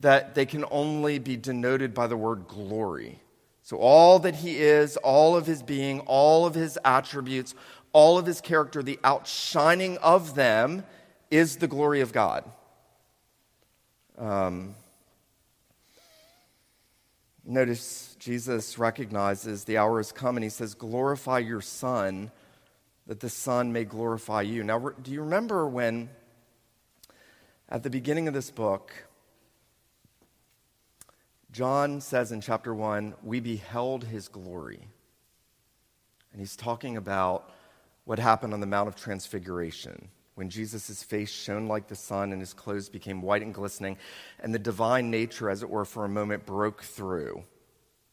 that 0.00 0.34
they 0.34 0.46
can 0.46 0.64
only 0.70 1.18
be 1.18 1.36
denoted 1.36 1.94
by 1.94 2.06
the 2.06 2.16
word 2.16 2.46
glory. 2.48 3.20
So, 3.62 3.78
all 3.78 4.18
that 4.20 4.36
he 4.36 4.58
is, 4.58 4.96
all 4.98 5.34
of 5.36 5.46
his 5.46 5.62
being, 5.62 6.00
all 6.00 6.46
of 6.46 6.54
his 6.54 6.78
attributes, 6.84 7.54
all 7.92 8.18
of 8.18 8.26
his 8.26 8.40
character, 8.40 8.82
the 8.82 9.00
outshining 9.02 9.98
of 9.98 10.34
them 10.34 10.84
is 11.30 11.56
the 11.56 11.66
glory 11.66 12.00
of 12.00 12.12
God. 12.12 12.44
Um, 14.18 14.74
notice 17.44 18.16
Jesus 18.18 18.78
recognizes 18.78 19.64
the 19.64 19.78
hour 19.78 19.98
has 19.98 20.12
come 20.12 20.36
and 20.36 20.44
he 20.44 20.50
says, 20.50 20.74
Glorify 20.74 21.38
your 21.38 21.60
Son, 21.60 22.30
that 23.06 23.20
the 23.20 23.28
Son 23.28 23.72
may 23.72 23.84
glorify 23.84 24.42
you. 24.42 24.62
Now, 24.62 24.78
do 24.78 25.10
you 25.10 25.22
remember 25.22 25.66
when, 25.66 26.08
at 27.68 27.82
the 27.82 27.90
beginning 27.90 28.28
of 28.28 28.34
this 28.34 28.50
book, 28.50 29.05
John 31.56 32.02
says 32.02 32.32
in 32.32 32.42
chapter 32.42 32.74
1, 32.74 33.14
we 33.22 33.40
beheld 33.40 34.04
his 34.04 34.28
glory. 34.28 34.88
And 36.30 36.38
he's 36.38 36.54
talking 36.54 36.98
about 36.98 37.50
what 38.04 38.18
happened 38.18 38.52
on 38.52 38.60
the 38.60 38.66
Mount 38.66 38.88
of 38.88 38.94
Transfiguration 38.94 40.10
when 40.34 40.50
Jesus' 40.50 41.02
face 41.02 41.30
shone 41.30 41.66
like 41.66 41.88
the 41.88 41.96
sun 41.96 42.32
and 42.32 42.42
his 42.42 42.52
clothes 42.52 42.90
became 42.90 43.22
white 43.22 43.40
and 43.40 43.54
glistening, 43.54 43.96
and 44.38 44.54
the 44.54 44.58
divine 44.58 45.10
nature, 45.10 45.48
as 45.48 45.62
it 45.62 45.70
were, 45.70 45.86
for 45.86 46.04
a 46.04 46.10
moment 46.10 46.44
broke 46.44 46.82
through. 46.82 47.42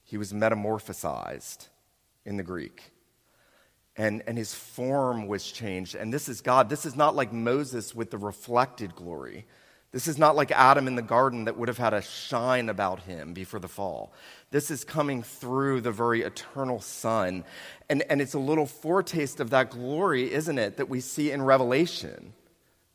He 0.05 0.15
was 0.15 0.31
metamorphosized 0.31 1.67
in 2.23 2.37
the 2.37 2.43
Greek. 2.43 2.93
And, 3.97 4.23
and 4.25 4.37
his 4.37 4.53
form 4.53 5.27
was 5.27 5.51
changed. 5.51 5.95
And 5.95 6.13
this 6.13 6.29
is 6.29 6.39
God. 6.39 6.69
This 6.69 6.85
is 6.85 6.95
not 6.95 7.13
like 7.13 7.33
Moses 7.33 7.93
with 7.93 8.09
the 8.09 8.17
reflected 8.17 8.95
glory. 8.95 9.45
This 9.93 10.07
is 10.07 10.17
not 10.17 10.35
like 10.35 10.51
Adam 10.51 10.87
in 10.87 10.95
the 10.95 11.03
garden 11.03 11.45
that 11.45 11.55
would 11.55 11.67
have 11.67 11.77
had 11.77 11.93
a 11.93 12.01
shine 12.01 12.67
about 12.67 13.01
him 13.01 13.33
before 13.33 13.59
the 13.59 13.67
fall. 13.67 14.11
This 14.49 14.71
is 14.71 14.83
coming 14.83 15.21
through 15.21 15.81
the 15.81 15.91
very 15.91 16.23
eternal 16.23 16.81
Son. 16.81 17.45
And, 17.89 18.03
and 18.09 18.19
it's 18.19 18.33
a 18.33 18.39
little 18.39 18.65
foretaste 18.65 19.39
of 19.39 19.51
that 19.51 19.69
glory, 19.69 20.33
isn't 20.33 20.57
it, 20.57 20.77
that 20.77 20.89
we 20.89 20.99
see 20.99 21.29
in 21.29 21.43
Revelation, 21.43 22.33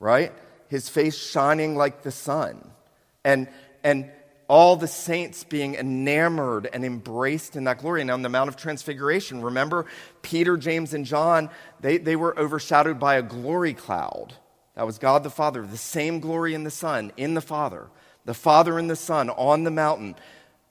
right? 0.01 0.33
His 0.67 0.89
face 0.89 1.17
shining 1.17 1.77
like 1.77 2.03
the 2.03 2.11
sun. 2.11 2.69
And, 3.25 3.47
and 3.85 4.11
all 4.49 4.75
the 4.75 4.89
saints 4.89 5.45
being 5.45 5.77
enamored 5.77 6.69
and 6.73 6.85
embraced 6.85 7.55
in 7.55 7.63
that 7.65 7.79
glory. 7.79 8.01
And 8.01 8.11
on 8.11 8.23
the 8.23 8.29
Mount 8.29 8.49
of 8.49 8.57
Transfiguration, 8.57 9.41
remember 9.41 9.87
Peter, 10.23 10.57
James, 10.57 10.95
and 10.95 11.07
John, 11.07 11.49
they, 11.81 11.99
they 11.99 12.17
were 12.17 12.37
overshadowed 12.37 12.99
by 12.99 13.15
a 13.15 13.23
glory 13.23 13.73
cloud 13.73 14.35
that 14.79 14.87
was 14.87 14.99
God 14.99 15.25
the 15.25 15.31
Father, 15.31 15.67
the 15.67 15.77
same 15.77 16.21
glory 16.21 16.55
in 16.55 16.63
the 16.63 16.71
Son, 16.71 17.11
in 17.17 17.35
the 17.35 17.41
Father, 17.41 17.89
the 18.25 18.33
Father 18.33 18.79
and 18.79 18.89
the 18.89 18.95
Son 18.95 19.29
on 19.29 19.65
the 19.65 19.73
mountain, 19.73 20.15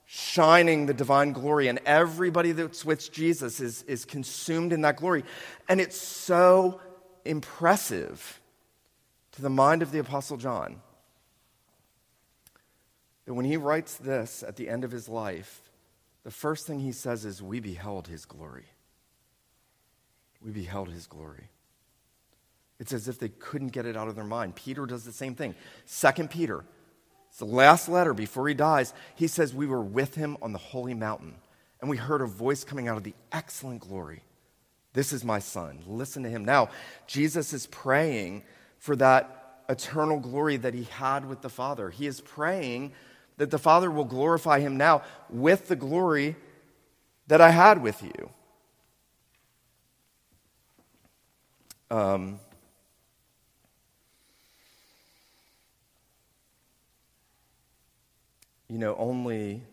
shining 0.05 0.85
the 0.85 0.93
divine 0.93 1.33
glory. 1.33 1.67
And 1.67 1.81
everybody 1.85 2.53
that's 2.53 2.85
with 2.85 3.11
Jesus 3.11 3.59
is, 3.59 3.83
is 3.83 4.05
consumed 4.05 4.71
in 4.71 4.79
that 4.83 4.95
glory. 4.95 5.25
And 5.67 5.81
it's 5.81 5.97
so 5.97 6.79
impressive 7.25 8.39
to 9.33 9.41
the 9.41 9.49
mind 9.49 9.81
of 9.81 9.91
the 9.91 9.99
Apostle 9.99 10.37
John 10.37 10.81
that 13.25 13.33
when 13.33 13.43
he 13.43 13.57
writes 13.57 13.97
this 13.97 14.41
at 14.41 14.55
the 14.55 14.69
end 14.69 14.85
of 14.85 14.91
his 14.91 15.09
life, 15.09 15.69
the 16.23 16.31
first 16.31 16.65
thing 16.65 16.79
he 16.79 16.93
says 16.93 17.25
is, 17.25 17.41
We 17.41 17.59
beheld 17.59 18.07
his 18.07 18.23
glory. 18.23 18.67
We 20.41 20.51
beheld 20.51 20.87
his 20.87 21.07
glory. 21.07 21.49
It's 22.79 22.93
as 22.93 23.07
if 23.07 23.19
they 23.19 23.29
couldn't 23.29 23.69
get 23.69 23.85
it 23.85 23.97
out 23.97 24.07
of 24.07 24.15
their 24.15 24.23
mind. 24.23 24.55
Peter 24.55 24.85
does 24.85 25.03
the 25.03 25.11
same 25.11 25.35
thing. 25.35 25.55
Second 25.85 26.29
Peter, 26.29 26.63
it's 27.29 27.39
the 27.39 27.45
last 27.45 27.89
letter 27.89 28.13
before 28.13 28.47
he 28.47 28.53
dies. 28.53 28.93
He 29.15 29.27
says, 29.27 29.53
We 29.53 29.67
were 29.67 29.81
with 29.81 30.15
him 30.15 30.37
on 30.41 30.53
the 30.53 30.59
holy 30.59 30.93
mountain, 30.93 31.35
and 31.81 31.89
we 31.89 31.97
heard 31.97 32.21
a 32.21 32.27
voice 32.27 32.63
coming 32.63 32.87
out 32.87 32.97
of 32.97 33.03
the 33.03 33.15
excellent 33.31 33.81
glory. 33.81 34.23
This 34.93 35.13
is 35.13 35.23
my 35.23 35.39
son. 35.39 35.79
Listen 35.85 36.23
to 36.23 36.29
him. 36.29 36.45
Now, 36.45 36.69
Jesus 37.05 37.53
is 37.53 37.67
praying 37.67 38.43
for 38.79 38.95
that 38.95 39.61
eternal 39.69 40.19
glory 40.19 40.57
that 40.57 40.73
he 40.73 40.83
had 40.83 41.25
with 41.25 41.41
the 41.41 41.49
Father. 41.49 41.89
He 41.89 42.07
is 42.07 42.21
praying 42.21 42.93
that 43.37 43.51
the 43.51 43.59
Father 43.59 43.91
will 43.91 44.05
glorify 44.05 44.59
him 44.59 44.77
now 44.77 45.03
with 45.29 45.67
the 45.67 45.75
glory 45.75 46.35
that 47.27 47.41
I 47.41 47.51
had 47.51 47.81
with 47.81 48.01
you. 48.01 48.29
Um, 51.89 52.39
you 58.69 58.77
know, 58.77 58.95
only, 58.97 59.63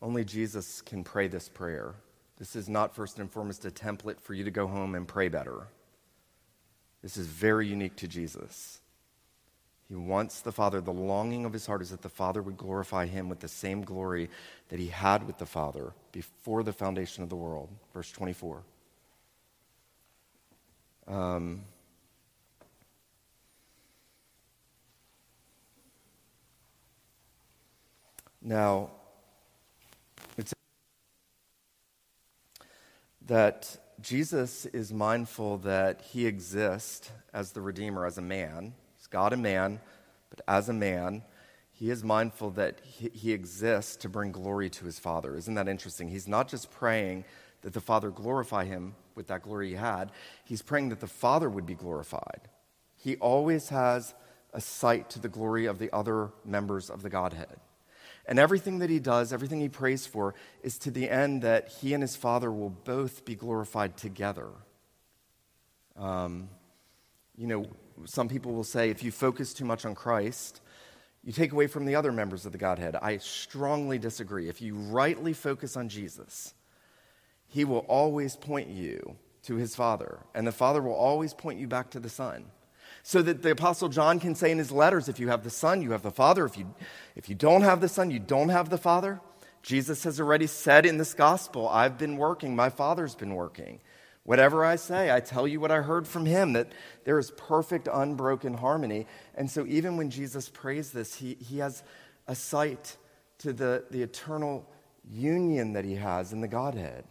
only 0.00 0.24
Jesus 0.24 0.80
can 0.82 1.02
pray 1.02 1.28
this 1.28 1.48
prayer. 1.48 1.94
This 2.38 2.54
is 2.54 2.68
not 2.68 2.94
first 2.94 3.18
and 3.18 3.30
foremost 3.30 3.64
a 3.64 3.70
template 3.70 4.20
for 4.20 4.34
you 4.34 4.44
to 4.44 4.50
go 4.50 4.66
home 4.66 4.94
and 4.94 5.08
pray 5.08 5.28
better. 5.28 5.68
This 7.02 7.16
is 7.16 7.26
very 7.26 7.66
unique 7.66 7.96
to 7.96 8.08
Jesus. 8.08 8.80
He 9.88 9.94
wants 9.94 10.40
the 10.40 10.52
Father, 10.52 10.80
the 10.80 10.92
longing 10.92 11.44
of 11.44 11.52
his 11.52 11.66
heart 11.66 11.80
is 11.80 11.90
that 11.90 12.02
the 12.02 12.08
Father 12.08 12.42
would 12.42 12.56
glorify 12.56 13.06
him 13.06 13.28
with 13.28 13.40
the 13.40 13.48
same 13.48 13.82
glory 13.82 14.28
that 14.68 14.80
he 14.80 14.88
had 14.88 15.26
with 15.26 15.38
the 15.38 15.46
Father 15.46 15.92
before 16.10 16.64
the 16.64 16.72
foundation 16.72 17.22
of 17.22 17.28
the 17.28 17.36
world. 17.36 17.68
Verse 17.94 18.10
24. 18.10 18.62
Um, 21.06 21.62
Now, 28.46 28.90
it's 30.38 30.54
that 33.26 33.76
Jesus 34.00 34.66
is 34.66 34.92
mindful 34.92 35.58
that 35.58 36.00
he 36.00 36.26
exists 36.28 37.10
as 37.34 37.50
the 37.50 37.60
Redeemer, 37.60 38.06
as 38.06 38.18
a 38.18 38.22
man. 38.22 38.74
He's 38.96 39.08
God 39.08 39.32
and 39.32 39.42
man, 39.42 39.80
but 40.30 40.42
as 40.46 40.68
a 40.68 40.72
man, 40.72 41.24
he 41.72 41.90
is 41.90 42.04
mindful 42.04 42.50
that 42.50 42.78
he, 42.84 43.08
he 43.08 43.32
exists 43.32 43.96
to 43.96 44.08
bring 44.08 44.30
glory 44.30 44.70
to 44.70 44.84
his 44.84 45.00
Father. 45.00 45.36
Isn't 45.36 45.54
that 45.54 45.66
interesting? 45.66 46.08
He's 46.08 46.28
not 46.28 46.46
just 46.46 46.70
praying 46.70 47.24
that 47.62 47.72
the 47.72 47.80
Father 47.80 48.10
glorify 48.10 48.64
him 48.64 48.94
with 49.16 49.26
that 49.26 49.42
glory 49.42 49.70
he 49.70 49.74
had, 49.74 50.12
he's 50.44 50.62
praying 50.62 50.90
that 50.90 51.00
the 51.00 51.08
Father 51.08 51.50
would 51.50 51.66
be 51.66 51.74
glorified. 51.74 52.42
He 52.94 53.16
always 53.16 53.70
has 53.70 54.14
a 54.52 54.60
sight 54.60 55.10
to 55.10 55.18
the 55.18 55.28
glory 55.28 55.66
of 55.66 55.80
the 55.80 55.92
other 55.92 56.30
members 56.44 56.90
of 56.90 57.02
the 57.02 57.10
Godhead. 57.10 57.58
And 58.28 58.38
everything 58.38 58.80
that 58.80 58.90
he 58.90 58.98
does, 58.98 59.32
everything 59.32 59.60
he 59.60 59.68
prays 59.68 60.06
for, 60.06 60.34
is 60.62 60.78
to 60.78 60.90
the 60.90 61.08
end 61.08 61.42
that 61.42 61.68
he 61.68 61.94
and 61.94 62.02
his 62.02 62.16
Father 62.16 62.50
will 62.50 62.70
both 62.70 63.24
be 63.24 63.34
glorified 63.34 63.96
together. 63.96 64.48
Um, 65.96 66.48
you 67.36 67.46
know, 67.46 67.66
some 68.04 68.28
people 68.28 68.52
will 68.52 68.64
say 68.64 68.90
if 68.90 69.02
you 69.02 69.12
focus 69.12 69.54
too 69.54 69.64
much 69.64 69.84
on 69.84 69.94
Christ, 69.94 70.60
you 71.22 71.32
take 71.32 71.52
away 71.52 71.66
from 71.66 71.86
the 71.86 71.94
other 71.94 72.12
members 72.12 72.46
of 72.46 72.52
the 72.52 72.58
Godhead. 72.58 72.96
I 72.96 73.18
strongly 73.18 73.98
disagree. 73.98 74.48
If 74.48 74.60
you 74.60 74.74
rightly 74.74 75.32
focus 75.32 75.76
on 75.76 75.88
Jesus, 75.88 76.54
he 77.46 77.64
will 77.64 77.84
always 77.88 78.36
point 78.36 78.68
you 78.68 79.16
to 79.44 79.54
his 79.54 79.76
Father, 79.76 80.18
and 80.34 80.44
the 80.46 80.52
Father 80.52 80.82
will 80.82 80.94
always 80.94 81.32
point 81.32 81.60
you 81.60 81.68
back 81.68 81.90
to 81.90 82.00
the 82.00 82.08
Son 82.08 82.46
so 83.08 83.22
that 83.22 83.40
the 83.40 83.52
Apostle 83.52 83.88
John 83.88 84.18
can 84.18 84.34
say 84.34 84.50
in 84.50 84.58
his 84.58 84.72
letters 84.72 85.08
if 85.08 85.20
you 85.20 85.28
have 85.28 85.44
the 85.44 85.48
Son, 85.48 85.80
you 85.80 85.92
have 85.92 86.02
the 86.02 86.10
Father. 86.10 86.44
If 86.44 86.58
you, 86.58 86.74
if 87.14 87.28
you 87.28 87.36
don't 87.36 87.62
have 87.62 87.80
the 87.80 87.88
Son, 87.88 88.10
you 88.10 88.18
don't 88.18 88.48
have 88.48 88.68
the 88.68 88.78
Father. 88.78 89.20
Jesus 89.62 90.02
has 90.02 90.18
already 90.18 90.48
said 90.48 90.84
in 90.84 90.98
this 90.98 91.14
gospel, 91.14 91.68
I've 91.68 91.98
been 91.98 92.16
working, 92.16 92.56
my 92.56 92.68
Father's 92.68 93.14
been 93.14 93.36
working. 93.36 93.78
Whatever 94.24 94.64
I 94.64 94.74
say, 94.74 95.14
I 95.14 95.20
tell 95.20 95.46
you 95.46 95.60
what 95.60 95.70
I 95.70 95.82
heard 95.82 96.08
from 96.08 96.26
him, 96.26 96.54
that 96.54 96.72
there 97.04 97.16
is 97.20 97.30
perfect, 97.30 97.88
unbroken 97.92 98.54
harmony. 98.54 99.06
And 99.36 99.48
so, 99.48 99.64
even 99.66 99.96
when 99.96 100.10
Jesus 100.10 100.48
prays 100.48 100.90
this, 100.90 101.14
he, 101.14 101.34
he 101.34 101.58
has 101.58 101.84
a 102.26 102.34
sight 102.34 102.96
to 103.38 103.52
the, 103.52 103.84
the 103.88 104.02
eternal 104.02 104.68
union 105.08 105.74
that 105.74 105.84
he 105.84 105.94
has 105.94 106.32
in 106.32 106.40
the 106.40 106.48
Godhead 106.48 107.04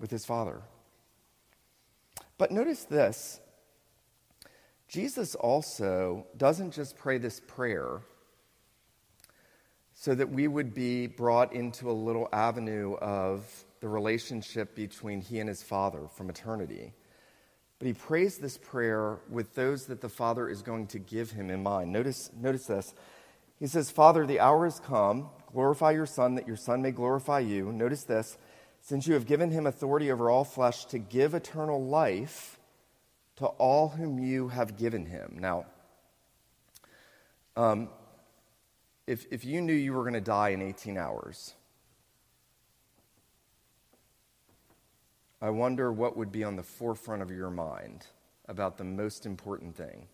with 0.00 0.10
his 0.10 0.26
Father. 0.26 0.62
But 2.38 2.50
notice 2.50 2.82
this 2.82 3.38
Jesus 4.88 5.34
also 5.34 6.26
doesn't 6.36 6.72
just 6.72 6.96
pray 6.96 7.18
this 7.18 7.40
prayer 7.46 8.00
so 9.92 10.14
that 10.14 10.30
we 10.30 10.48
would 10.48 10.72
be 10.72 11.06
brought 11.06 11.52
into 11.52 11.90
a 11.90 11.92
little 11.92 12.28
avenue 12.32 12.94
of 12.94 13.44
the 13.80 13.88
relationship 13.88 14.74
between 14.74 15.20
he 15.20 15.40
and 15.40 15.48
his 15.48 15.62
Father 15.62 16.06
from 16.16 16.30
eternity. 16.30 16.92
But 17.78 17.86
he 17.86 17.92
prays 17.92 18.38
this 18.38 18.56
prayer 18.56 19.18
with 19.28 19.54
those 19.54 19.86
that 19.86 20.00
the 20.00 20.08
Father 20.08 20.48
is 20.48 20.62
going 20.62 20.86
to 20.88 20.98
give 20.98 21.32
him 21.32 21.50
in 21.50 21.62
mind. 21.62 21.92
Notice, 21.92 22.30
notice 22.34 22.66
this. 22.66 22.94
He 23.58 23.66
says, 23.66 23.90
Father, 23.90 24.24
the 24.24 24.40
hour 24.40 24.64
has 24.64 24.80
come. 24.80 25.28
Glorify 25.52 25.90
your 25.90 26.06
Son, 26.06 26.34
that 26.36 26.46
your 26.46 26.56
Son 26.56 26.80
may 26.80 26.92
glorify 26.92 27.40
you. 27.40 27.72
Notice 27.72 28.04
this. 28.04 28.38
Since 28.80 29.06
you 29.06 29.14
have 29.14 29.26
given 29.26 29.50
him 29.50 29.66
authority 29.66 30.10
over 30.10 30.30
all 30.30 30.44
flesh 30.44 30.86
to 30.86 30.98
give 30.98 31.34
eternal 31.34 31.84
life 31.84 32.57
to 33.38 33.46
all 33.46 33.88
whom 33.88 34.18
you 34.18 34.48
have 34.48 34.76
given 34.76 35.06
him. 35.06 35.36
Now, 35.40 35.66
um, 37.56 37.88
if, 39.06 39.26
if 39.30 39.44
you 39.44 39.60
knew 39.60 39.72
you 39.72 39.92
were 39.92 40.02
going 40.02 40.14
to 40.14 40.20
die 40.20 40.48
in 40.48 40.60
18 40.60 40.98
hours, 40.98 41.54
I 45.40 45.50
wonder 45.50 45.92
what 45.92 46.16
would 46.16 46.32
be 46.32 46.42
on 46.42 46.56
the 46.56 46.64
forefront 46.64 47.22
of 47.22 47.30
your 47.30 47.48
mind 47.48 48.06
about 48.48 48.76
the 48.76 48.82
most 48.82 49.24
important 49.24 49.76
thing. 49.76 50.08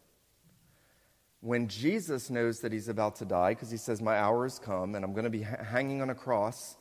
When 1.41 1.67
Jesus 1.69 2.29
knows 2.29 2.61
that 2.61 2.73
he's 2.73 2.89
about 2.89 3.17
to 3.17 3.25
die, 3.25 3.53
because 3.53 3.71
he 3.71 3.79
says, 3.79 4.03
My 4.03 4.19
hour 4.19 4.43
has 4.45 4.59
come 4.59 4.95
and 4.95 5.03
I'm 5.03 5.13
going 5.13 5.25
to 5.25 5.31
be 5.31 5.43
ha- 5.43 5.65
hanging 5.65 6.03
on 6.03 6.11
a 6.11 6.15
cross 6.15 6.77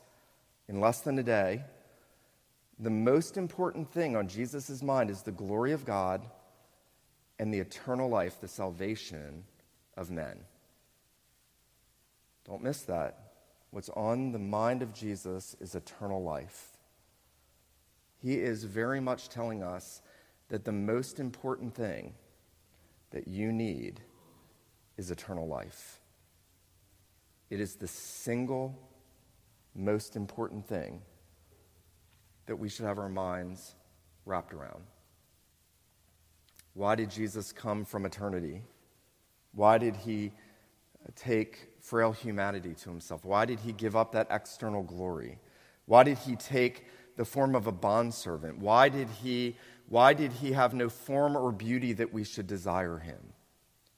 in 0.68 0.78
less 0.78 1.00
than 1.00 1.18
a 1.18 1.22
day, 1.22 1.64
the 2.78 2.90
most 2.90 3.36
important 3.36 3.90
thing 3.90 4.16
on 4.16 4.28
Jesus' 4.28 4.82
mind 4.82 5.10
is 5.10 5.22
the 5.22 5.32
glory 5.32 5.72
of 5.72 5.84
God 5.84 6.22
and 7.38 7.52
the 7.52 7.60
eternal 7.60 8.08
life, 8.08 8.40
the 8.40 8.48
salvation 8.48 9.44
of 9.96 10.10
men. 10.10 10.40
Don't 12.46 12.62
miss 12.62 12.82
that. 12.82 13.32
What's 13.70 13.88
on 13.90 14.32
the 14.32 14.38
mind 14.38 14.82
of 14.82 14.92
Jesus 14.92 15.56
is 15.60 15.74
eternal 15.74 16.22
life. 16.22 16.78
He 18.22 18.34
is 18.34 18.64
very 18.64 19.00
much 19.00 19.28
telling 19.28 19.62
us 19.62 20.02
that 20.48 20.64
the 20.64 20.72
most 20.72 21.18
important 21.18 21.74
thing 21.74 22.14
that 23.10 23.28
you 23.28 23.52
need 23.52 24.00
is 24.96 25.10
eternal 25.10 25.46
life. 25.46 26.00
It 27.50 27.60
is 27.60 27.76
the 27.76 27.88
single 27.88 28.78
most 29.74 30.16
important 30.16 30.66
thing 30.66 31.02
that 32.46 32.56
we 32.56 32.68
should 32.68 32.86
have 32.86 32.98
our 32.98 33.08
minds 33.08 33.74
wrapped 34.26 34.52
around. 34.52 34.84
Why 36.74 36.94
did 36.94 37.10
Jesus 37.10 37.52
come 37.52 37.84
from 37.84 38.04
eternity? 38.04 38.62
Why 39.52 39.78
did 39.78 39.96
he 39.96 40.32
take 41.14 41.68
frail 41.80 42.12
humanity 42.12 42.74
to 42.74 42.90
himself? 42.90 43.24
Why 43.24 43.44
did 43.44 43.60
he 43.60 43.72
give 43.72 43.94
up 43.94 44.12
that 44.12 44.26
external 44.30 44.82
glory? 44.82 45.38
Why 45.86 46.02
did 46.02 46.18
he 46.18 46.36
take 46.36 46.86
the 47.16 47.24
form 47.24 47.54
of 47.54 47.66
a 47.66 47.72
bondservant? 47.72 48.58
Why 48.58 48.88
did 48.88 49.08
he 49.08 49.56
why 49.88 50.14
did 50.14 50.32
he 50.32 50.52
have 50.52 50.72
no 50.72 50.88
form 50.88 51.36
or 51.36 51.52
beauty 51.52 51.92
that 51.92 52.12
we 52.12 52.24
should 52.24 52.46
desire 52.46 52.98
him? 52.98 53.20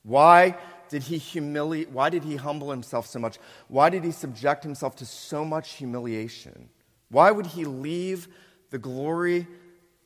Why 0.03 0.57
did 0.89 1.05
he 1.05 1.17
humiliate 1.17 1.91
why 1.91 2.11
did 2.11 2.25
he 2.25 2.37
humble 2.37 2.71
himself 2.71 3.07
so 3.07 3.19
much? 3.19 3.39
Why 3.69 3.89
did 3.89 4.05
he 4.05 4.11
subject 4.11 4.63
himself 4.63 4.97
to 4.97 5.07
so 5.07 5.45
much 5.45 5.75
humiliation? 5.75 6.69
Why 7.11 7.31
would 7.31 7.47
he 7.47 7.65
leave 7.65 8.29
the 8.71 8.79
glory 8.79 9.47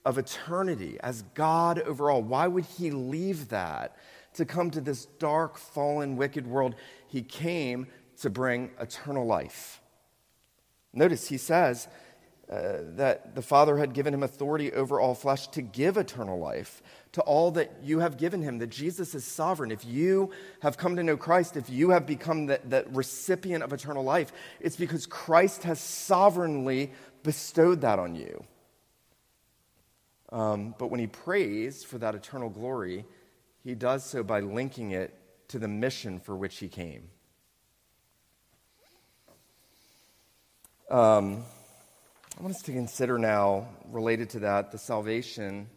of 0.05 0.19
eternity 0.19 0.99
as 1.01 1.23
God 1.35 1.81
over 1.81 2.11
all? 2.11 2.23
Why 2.23 2.47
would 2.47 2.65
he 2.65 2.91
leave 2.91 3.49
that 3.49 3.97
to 4.35 4.45
come 4.45 4.71
to 4.71 4.81
this 4.81 5.07
dark, 5.19 5.59
fallen, 5.59 6.17
wicked 6.17 6.47
world? 6.47 6.75
He 7.09 7.23
came 7.23 7.87
to 8.21 8.31
bring 8.31 8.71
eternal 8.79 9.27
life. 9.27 9.81
Notice 10.93 11.29
he 11.29 11.39
says, 11.39 11.89
uh, 12.51 12.79
that 12.97 13.37
the 13.37 13.43
Father 13.43 13.79
had 13.79 13.93
given 13.93 14.13
him 14.13 14.25
authority 14.25 14.73
over 14.73 14.99
all 14.99 15.15
flesh 15.15 15.47
to 15.49 15.63
give 15.63 15.97
eternal 15.97 16.37
life 16.37 16.83
to 17.13 17.21
all 17.23 17.53
that 17.53 17.71
you 17.81 18.01
have 18.01 18.17
given 18.17 18.43
him, 18.43 18.59
that 18.59 18.71
Jesus 18.71 19.15
is 19.15 19.25
sovereign. 19.25 19.71
If 19.71 19.85
you 19.85 20.33
have 20.61 20.77
come 20.77 20.97
to 20.97 21.03
know 21.05 21.17
Christ, 21.17 21.57
if 21.57 21.71
you 21.71 21.91
have 21.91 22.07
become 22.07 22.47
the, 22.47 22.61
the 22.69 22.85
recipient 22.91 23.63
of 23.63 23.73
eternal 23.73 24.03
life, 24.03 24.33
it's 24.59 24.75
because 24.75 25.07
Christ 25.07 25.63
has 25.63 25.79
sovereignly 25.79 26.91
bestowed 27.23 27.83
that 27.83 28.01
on 28.01 28.17
you. 28.17 28.45
Um, 30.33 30.75
but 30.77 30.91
when 30.91 30.99
he 30.99 31.07
prays 31.07 31.85
for 31.85 31.99
that 31.99 32.17
eternal 32.17 32.49
glory, 32.51 33.05
he 33.63 33.77
does 33.77 34.05
so 34.05 34.25
by 34.25 34.41
linking 34.41 34.91
it 34.91 35.15
to 35.49 35.61
the 35.61 35.69
mission 35.69 36.19
for 36.19 36.37
which 36.37 36.59
he 36.59 36.69
came. 36.69 37.11
Um, 40.91 41.45
I 42.41 42.43
want 42.43 42.55
us 42.55 42.63
to 42.63 42.73
consider 42.73 43.19
now, 43.19 43.69
related 43.91 44.31
to 44.31 44.39
that, 44.39 44.73
the 44.73 44.79
salvation 44.79 45.69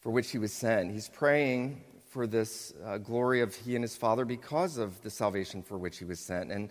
for 0.00 0.08
which 0.08 0.30
he 0.30 0.38
was 0.38 0.54
sent. 0.54 0.90
He's 0.90 1.10
praying 1.10 1.84
for 2.08 2.26
this 2.26 2.72
uh, 2.82 2.96
glory 2.96 3.42
of 3.42 3.54
he 3.54 3.74
and 3.74 3.84
his 3.84 3.94
father 3.94 4.24
because 4.24 4.78
of 4.78 4.98
the 5.02 5.10
salvation 5.10 5.62
for 5.62 5.76
which 5.76 5.98
he 5.98 6.06
was 6.06 6.18
sent. 6.18 6.50
And, 6.50 6.70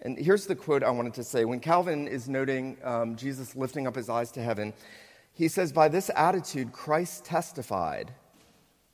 and 0.00 0.18
here's 0.18 0.48
the 0.48 0.56
quote 0.56 0.82
I 0.82 0.90
wanted 0.90 1.14
to 1.14 1.22
say. 1.22 1.44
When 1.44 1.60
Calvin 1.60 2.08
is 2.08 2.28
noting 2.28 2.76
um, 2.82 3.14
Jesus 3.14 3.54
lifting 3.54 3.86
up 3.86 3.94
his 3.94 4.08
eyes 4.08 4.32
to 4.32 4.42
heaven, 4.42 4.72
he 5.32 5.46
says, 5.46 5.72
By 5.72 5.86
this 5.86 6.10
attitude, 6.16 6.72
Christ 6.72 7.24
testified 7.24 8.12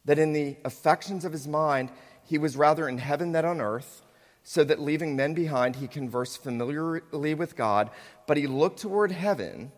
that 0.04 0.18
in 0.18 0.34
the 0.34 0.58
affections 0.66 1.24
of 1.24 1.32
his 1.32 1.48
mind, 1.48 1.90
he 2.24 2.36
was 2.36 2.58
rather 2.58 2.90
in 2.90 2.98
heaven 2.98 3.32
than 3.32 3.46
on 3.46 3.62
earth 3.62 4.02
so 4.42 4.64
that 4.64 4.80
leaving 4.80 5.16
men 5.16 5.34
behind, 5.34 5.76
he 5.76 5.86
conversed 5.86 6.42
familiarly 6.42 7.34
with 7.34 7.56
God, 7.56 7.90
but 8.26 8.36
he 8.36 8.46
looked 8.46 8.80
toward 8.80 9.12
heaven 9.12 9.72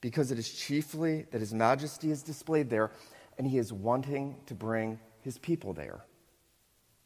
because 0.00 0.30
it 0.30 0.38
is 0.38 0.48
chiefly 0.48 1.26
that 1.30 1.40
his 1.40 1.52
majesty 1.52 2.10
is 2.10 2.22
displayed 2.22 2.70
there, 2.70 2.90
and 3.36 3.46
he 3.46 3.58
is 3.58 3.72
wanting 3.72 4.36
to 4.46 4.54
bring 4.54 4.98
his 5.22 5.38
people 5.38 5.72
there. 5.72 6.04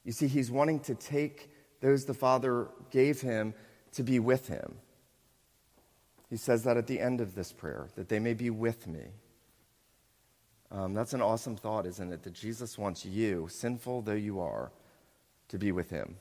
You 0.05 0.13
see, 0.13 0.27
he's 0.27 0.51
wanting 0.51 0.81
to 0.81 0.95
take 0.95 1.51
those 1.81 2.05
the 2.05 2.15
Father 2.15 2.69
gave 2.91 3.21
him 3.21 3.55
to 3.93 4.03
be 4.03 4.19
with 4.19 4.49
him. 4.49 4.77
He 6.29 6.37
says 6.37 6.65
that 6.65 6.77
at 6.77 6.87
the 6.87 7.01
end 7.01 7.21
of 7.21 7.35
this 7.35 7.53
prayer, 7.53 7.89
that 7.95 8.09
they 8.09 8.19
may 8.19 8.35
be 8.35 8.51
with 8.51 8.87
me. 8.87 9.05
Um, 10.71 10.95
that's 10.95 11.13
an 11.13 11.21
awesome 11.21 11.57
thought, 11.57 11.87
isn't 11.87 12.13
it? 12.13 12.23
That 12.23 12.33
Jesus 12.33 12.79
wants 12.79 13.05
you, 13.05 13.49
sinful 13.51 14.03
though 14.03 14.13
you 14.13 14.41
are, 14.41 14.73
to 15.49 15.59
be 15.59 15.73
with 15.73 15.91
him. 15.91 16.17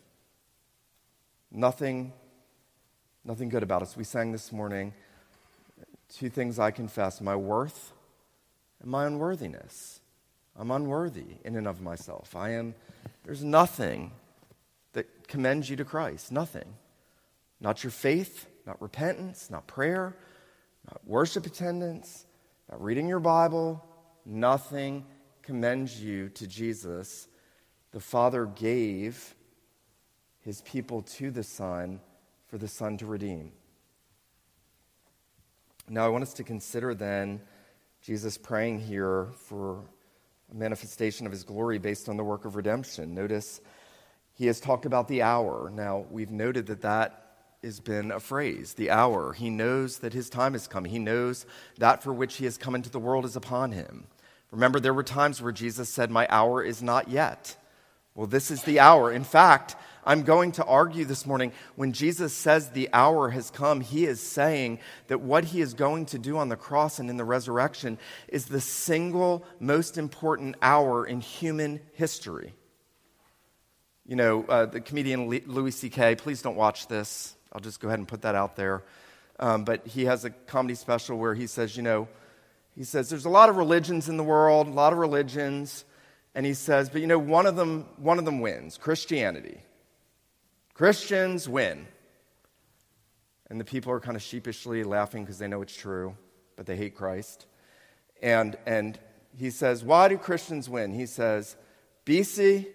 Nothing, 1.52 2.14
nothing 3.26 3.50
good 3.50 3.64
about 3.64 3.82
us. 3.82 3.98
We 3.98 4.04
sang 4.04 4.32
this 4.32 4.52
morning 4.52 4.94
two 6.10 6.30
things 6.30 6.60
I 6.60 6.72
confess 6.72 7.22
my 7.22 7.36
worth 7.36 7.94
and 8.82 8.92
my 8.92 9.06
unworthiness. 9.06 10.00
I'm 10.58 10.72
unworthy 10.72 11.38
in 11.44 11.56
and 11.56 11.68
of 11.68 11.82
myself. 11.82 12.36
I 12.36 12.52
am, 12.52 12.76
there's 13.24 13.44
nothing 13.44 14.12
that 14.94 15.28
commends 15.28 15.70
you 15.70 15.76
to 15.78 15.86
Christ. 15.86 16.32
Nothing. 16.32 16.76
Not 17.60 17.84
your 17.84 17.92
faith, 17.92 18.48
not 18.66 18.82
repentance, 18.82 19.50
not 19.50 19.68
prayer, 19.68 20.16
not 20.90 21.02
worship 21.06 21.46
attendance, 21.46 22.26
not 22.70 22.82
reading 22.82 23.08
your 23.08 23.20
Bible. 23.20 23.84
Nothing 24.26 25.06
commends 25.42 26.02
you 26.02 26.30
to 26.30 26.48
Jesus 26.48 27.28
the 27.92 28.00
Father 28.00 28.46
gave 28.46 29.36
his 30.42 30.62
people 30.62 31.02
to 31.04 31.32
the 31.32 31.44
Son 31.44 32.00
for 32.48 32.58
the 32.58 32.68
Son 32.68 32.98
to 32.98 33.06
redeem. 33.06 33.52
Now, 35.90 36.06
I 36.06 36.10
want 36.10 36.24
us 36.24 36.34
to 36.36 36.44
consider 36.44 36.94
then 36.94 37.42
Jesus 38.02 38.38
praying 38.38 38.80
here 38.80 39.28
for 39.36 39.84
a 40.52 40.56
manifestation 40.56 41.26
of 41.26 41.32
his 41.32 41.44
glory 41.44 41.78
based 41.78 42.10
on 42.10 42.18
the 42.18 42.24
work 42.24 42.46
of 42.46 42.56
redemption. 42.56 43.14
Notice 43.14 43.62
he 44.34 44.48
has 44.48 44.60
talked 44.60 44.86
about 44.86 45.08
the 45.08 45.22
hour. 45.22 45.70
Now, 45.74 46.06
we've 46.10 46.32
noted 46.32 46.68
that 46.68 46.82
that 46.82 47.22
has 47.64 47.80
been 47.80 48.12
a 48.12 48.20
phrase, 48.20 48.74
the 48.74 48.90
hour. 48.90 49.34
He 49.34 49.50
knows 49.50 50.00
that 50.00 50.14
his 50.14 50.30
time 50.30 50.54
has 50.54 50.68
come. 50.68 50.86
He 50.86 50.98
knows 50.98 51.46
that 51.78 52.02
for 52.02 52.12
which 52.12 52.36
he 52.36 52.46
has 52.46 52.58
come 52.58 52.74
into 52.74 52.90
the 52.90 53.00
world 53.00 53.26
is 53.26 53.36
upon 53.36 53.72
him. 53.72 54.08
Remember, 54.50 54.80
there 54.80 54.94
were 54.94 55.04
times 55.04 55.42
where 55.42 55.52
Jesus 55.52 55.90
said, 55.90 56.10
My 56.10 56.28
hour 56.30 56.64
is 56.64 56.82
not 56.82 57.08
yet. 57.08 57.56
Well, 58.16 58.28
this 58.28 58.52
is 58.52 58.64
the 58.64 58.80
hour. 58.80 59.12
In 59.12 59.24
fact, 59.24 59.76
I'm 60.04 60.24
going 60.24 60.54
to 60.54 60.66
argue 60.66 61.06
this 61.06 61.26
morning 61.26 61.54
when 61.76 61.94
Jesus 61.94 62.34
says 62.34 62.70
the 62.70 62.90
hour 62.92 63.30
has 63.30 63.52
come, 63.52 63.82
he 63.82 64.06
is 64.06 64.20
saying 64.20 64.80
that 65.08 65.22
what 65.22 65.46
he 65.46 65.62
is 65.62 65.74
going 65.74 66.08
to 66.08 66.20
do 66.20 66.38
on 66.38 66.50
the 66.50 66.56
cross 66.56 67.00
and 67.00 67.10
in 67.10 67.18
the 67.18 67.24
resurrection 67.24 68.00
is 68.28 68.46
the 68.46 68.62
single 68.62 69.46
most 69.60 69.98
important 69.98 70.56
hour 70.62 71.06
in 71.06 71.22
human 71.22 71.80
history. 71.94 72.54
You 74.08 74.16
know, 74.16 74.44
uh, 74.44 74.66
the 74.66 74.82
comedian 74.82 75.30
Louis 75.30 75.72
C.K., 75.72 76.16
please 76.16 76.42
don't 76.42 76.58
watch 76.58 76.88
this. 76.88 77.36
I'll 77.54 77.62
just 77.62 77.80
go 77.80 77.88
ahead 77.88 78.00
and 78.00 78.08
put 78.08 78.24
that 78.24 78.36
out 78.36 78.56
there. 78.56 78.84
Um, 79.40 79.64
but 79.64 79.88
he 79.88 80.06
has 80.06 80.26
a 80.26 80.32
comedy 80.32 80.76
special 80.76 81.18
where 81.18 81.34
he 81.34 81.48
says, 81.48 81.78
you 81.78 81.84
know, 81.84 82.08
he 82.76 82.84
says, 82.84 83.10
there's 83.10 83.26
a 83.26 83.30
lot 83.30 83.50
of 83.50 83.58
religions 83.58 84.10
in 84.10 84.18
the 84.18 84.24
world, 84.24 84.68
a 84.68 84.72
lot 84.72 84.94
of 84.94 85.00
religions. 85.00 85.86
And 86.34 86.46
he 86.46 86.54
says, 86.54 86.90
but 86.90 87.02
you 87.02 87.08
know, 87.08 87.20
one 87.20 87.46
of 87.46 87.56
them, 87.56 87.86
one 87.98 88.18
of 88.18 88.26
them 88.26 88.40
wins 88.40 88.78
Christianity. 88.78 89.62
Christians 90.74 91.48
win. 91.48 91.88
And 93.50 93.60
the 93.60 93.66
people 93.66 93.92
are 93.92 94.00
kind 94.00 94.16
of 94.16 94.22
sheepishly 94.22 94.84
laughing 94.84 95.24
because 95.24 95.38
they 95.38 95.48
know 95.48 95.62
it's 95.62 95.76
true, 95.76 96.16
but 96.56 96.66
they 96.66 96.78
hate 96.78 96.96
Christ. 96.96 97.46
And, 98.22 98.58
and 98.66 98.98
he 99.38 99.50
says, 99.50 99.84
Why 99.84 100.08
do 100.08 100.18
Christians 100.18 100.70
win? 100.70 100.94
He 100.94 101.06
says, 101.06 101.58
BC 102.06 102.68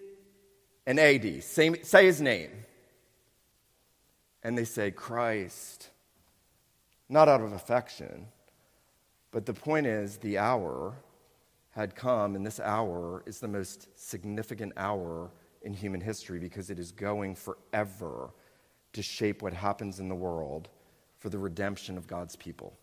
and 0.85 0.99
AD. 0.99 1.43
Say, 1.43 1.81
say 1.81 2.05
his 2.05 2.21
name. 2.21 2.51
And 4.43 4.57
they 4.57 4.65
say, 4.65 4.91
Christ. 4.91 5.89
Not 7.09 7.27
out 7.27 7.41
of 7.41 7.53
affection, 7.53 8.27
but 9.31 9.45
the 9.45 9.53
point 9.53 9.87
is, 9.87 10.17
the 10.17 10.37
hour 10.37 10.93
had 11.77 11.95
come, 11.95 12.35
and 12.35 12.43
this 12.43 12.59
hour 12.59 13.21
is 13.27 13.39
the 13.39 13.47
most 13.47 13.87
significant 13.95 14.73
hour 14.77 15.29
in 15.61 15.73
human 15.73 16.01
history 16.01 16.39
because 16.39 16.71
it 16.71 16.79
is 16.79 16.91
going 16.91 17.35
forever 17.35 18.31
to 18.93 19.03
shape 19.03 19.43
what 19.43 19.53
happens 19.53 19.99
in 19.99 20.09
the 20.09 20.15
world 20.15 20.69
for 21.19 21.29
the 21.29 21.37
redemption 21.37 21.95
of 21.95 22.07
God's 22.07 22.35
people. 22.35 22.73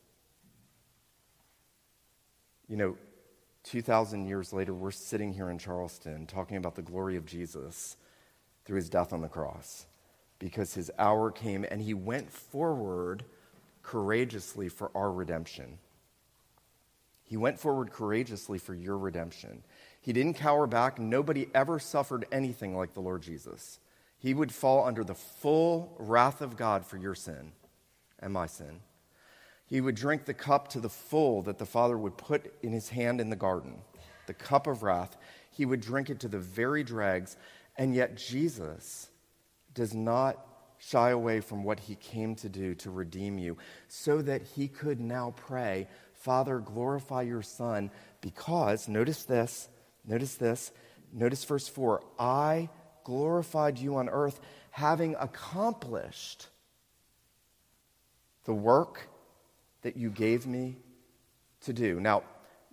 You 2.69 2.77
know, 2.77 2.97
2,000 3.65 4.27
years 4.27 4.53
later, 4.53 4.73
we're 4.73 4.93
sitting 4.93 5.33
here 5.33 5.51
in 5.51 5.59
Charleston 5.59 6.25
talking 6.27 6.57
about 6.57 6.77
the 6.77 6.83
glory 6.83 7.17
of 7.17 7.27
Jesus 7.27 7.97
through 8.65 8.77
his 8.77 8.89
death 8.89 9.13
on 9.13 9.23
the 9.23 9.29
cross 9.29 9.87
because 10.39 10.73
his 10.73 10.93
hour 11.01 11.33
came 11.33 11.65
and 11.69 11.83
he 11.83 11.95
went 11.95 12.31
forward 12.31 13.25
courageously 13.83 14.69
for 14.69 14.93
our 14.95 15.11
redemption. 15.11 15.79
He 17.35 17.39
went 17.39 17.59
forward 17.59 17.91
courageously 17.91 18.61
for 18.61 18.77
your 18.77 18.97
redemption. 18.97 19.65
He 20.01 20.13
didn't 20.13 20.35
cower 20.35 20.69
back. 20.69 21.01
Nobody 21.01 21.49
ever 21.53 21.81
suffered 21.81 22.27
anything 22.31 22.77
like 22.77 22.95
the 22.95 23.01
Lord 23.01 23.23
Jesus. 23.23 23.81
He 24.21 24.35
would 24.35 24.53
fall 24.53 24.85
under 24.85 25.03
the 25.03 25.17
full 25.17 25.97
wrath 25.99 26.41
of 26.41 26.57
God 26.57 26.87
for 26.87 26.97
your 26.97 27.17
sin 27.17 27.51
and 28.21 28.33
my 28.33 28.47
sin. 28.47 28.79
He 29.67 29.81
would 29.81 29.97
drink 29.97 30.27
the 30.27 30.33
cup 30.33 30.69
to 30.69 30.79
the 30.79 30.89
full 30.89 31.43
that 31.43 31.59
the 31.59 31.67
Father 31.67 31.99
would 31.99 32.17
put 32.17 32.55
in 32.63 32.71
his 32.71 32.91
hand 32.91 33.21
in 33.21 33.31
the 33.31 33.35
garden, 33.35 33.83
the 34.29 34.33
cup 34.33 34.69
of 34.69 34.85
wrath. 34.85 35.17
He 35.51 35.67
would 35.67 35.81
drink 35.81 36.11
it 36.11 36.21
to 36.21 36.29
the 36.29 36.39
very 36.39 36.85
dregs. 36.85 37.37
And 37.77 37.97
yet, 37.97 38.17
Jesus 38.17 39.09
does 39.75 39.93
not 39.93 40.39
shy 40.79 41.11
away 41.11 41.41
from 41.41 41.65
what 41.65 41.81
he 41.81 41.95
came 41.95 42.35
to 42.37 42.49
do 42.49 42.75
to 42.75 42.91
redeem 42.91 43.39
you, 43.39 43.57
so 43.89 44.21
that 44.23 44.43
he 44.43 44.69
could 44.69 45.01
now 45.01 45.33
pray, 45.37 45.89
Father, 46.25 46.59
glorify 46.59 47.21
your 47.21 47.43
Son, 47.43 47.91
because, 48.23 48.89
notice 48.89 49.25
this, 49.25 49.69
notice 50.07 50.37
this, 50.37 50.73
notice 51.13 51.45
verse 51.45 51.69
4 51.69 52.03
I 52.19 52.71
glorified 53.05 53.79
you 53.79 53.97
on 53.97 54.09
earth, 54.09 54.41
having 54.71 55.17
accomplished 55.21 56.49
the 58.45 58.55
work 58.55 59.11
that 59.83 59.99
you 59.99 60.09
gave 60.09 60.47
me 60.47 60.79
to 61.61 61.75
do. 61.75 62.01
Now, 62.01 62.23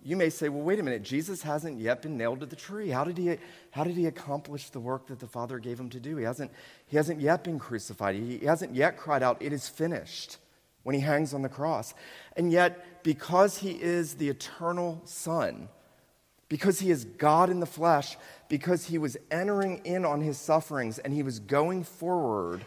you 0.02 0.16
may 0.16 0.30
say, 0.30 0.48
well, 0.48 0.62
wait 0.62 0.80
a 0.80 0.82
minute, 0.82 1.02
Jesus 1.02 1.42
hasn't 1.42 1.78
yet 1.78 2.00
been 2.00 2.16
nailed 2.16 2.40
to 2.40 2.46
the 2.46 2.56
tree. 2.56 2.88
How 2.88 3.04
did 3.04 3.18
he, 3.18 3.36
how 3.70 3.84
did 3.84 3.96
he 3.96 4.06
accomplish 4.06 4.70
the 4.70 4.80
work 4.80 5.08
that 5.08 5.20
the 5.20 5.28
Father 5.28 5.58
gave 5.58 5.78
him 5.78 5.90
to 5.90 6.00
do? 6.00 6.16
He 6.16 6.24
hasn't, 6.24 6.52
he 6.86 6.96
hasn't 6.96 7.20
yet 7.20 7.44
been 7.44 7.58
crucified. 7.58 8.14
He, 8.14 8.38
he 8.38 8.46
hasn't 8.46 8.74
yet 8.74 8.96
cried 8.96 9.22
out, 9.22 9.42
It 9.42 9.52
is 9.52 9.68
finished, 9.68 10.38
when 10.82 10.94
he 10.94 11.00
hangs 11.00 11.32
on 11.34 11.42
the 11.42 11.48
cross. 11.48 11.94
And 12.36 12.50
yet, 12.50 13.02
because 13.02 13.58
he 13.58 13.70
is 13.70 14.14
the 14.14 14.28
eternal 14.28 15.00
Son, 15.04 15.68
because 16.48 16.80
he 16.80 16.90
is 16.90 17.04
God 17.04 17.50
in 17.50 17.60
the 17.60 17.66
flesh, 17.66 18.16
because 18.48 18.86
he 18.86 18.98
was 18.98 19.16
entering 19.30 19.78
in 19.84 20.04
on 20.04 20.20
his 20.20 20.38
sufferings 20.38 20.98
and 20.98 21.12
he 21.12 21.22
was 21.22 21.38
going 21.38 21.84
forward 21.84 22.64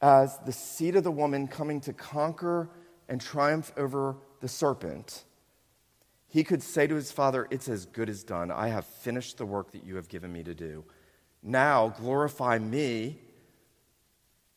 as 0.00 0.38
the 0.46 0.52
seed 0.52 0.96
of 0.96 1.04
the 1.04 1.10
woman 1.10 1.48
coming 1.48 1.80
to 1.80 1.92
conquer 1.92 2.68
and 3.08 3.20
triumph 3.20 3.72
over 3.76 4.16
the 4.40 4.48
serpent, 4.48 5.24
he 6.28 6.44
could 6.44 6.62
say 6.62 6.86
to 6.86 6.94
his 6.94 7.10
father, 7.10 7.46
It's 7.50 7.68
as 7.68 7.86
good 7.86 8.08
as 8.08 8.22
done. 8.22 8.50
I 8.50 8.68
have 8.68 8.84
finished 8.84 9.38
the 9.38 9.46
work 9.46 9.72
that 9.72 9.84
you 9.84 9.96
have 9.96 10.08
given 10.08 10.32
me 10.32 10.42
to 10.42 10.54
do. 10.54 10.84
Now 11.42 11.88
glorify 11.88 12.58
me 12.58 13.18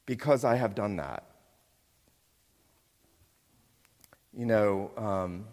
because 0.06 0.44
I 0.44 0.56
have 0.56 0.76
done 0.76 0.98
that. 0.98 1.24
You 4.38 4.46
know, 4.46 4.92
um, 4.98 5.46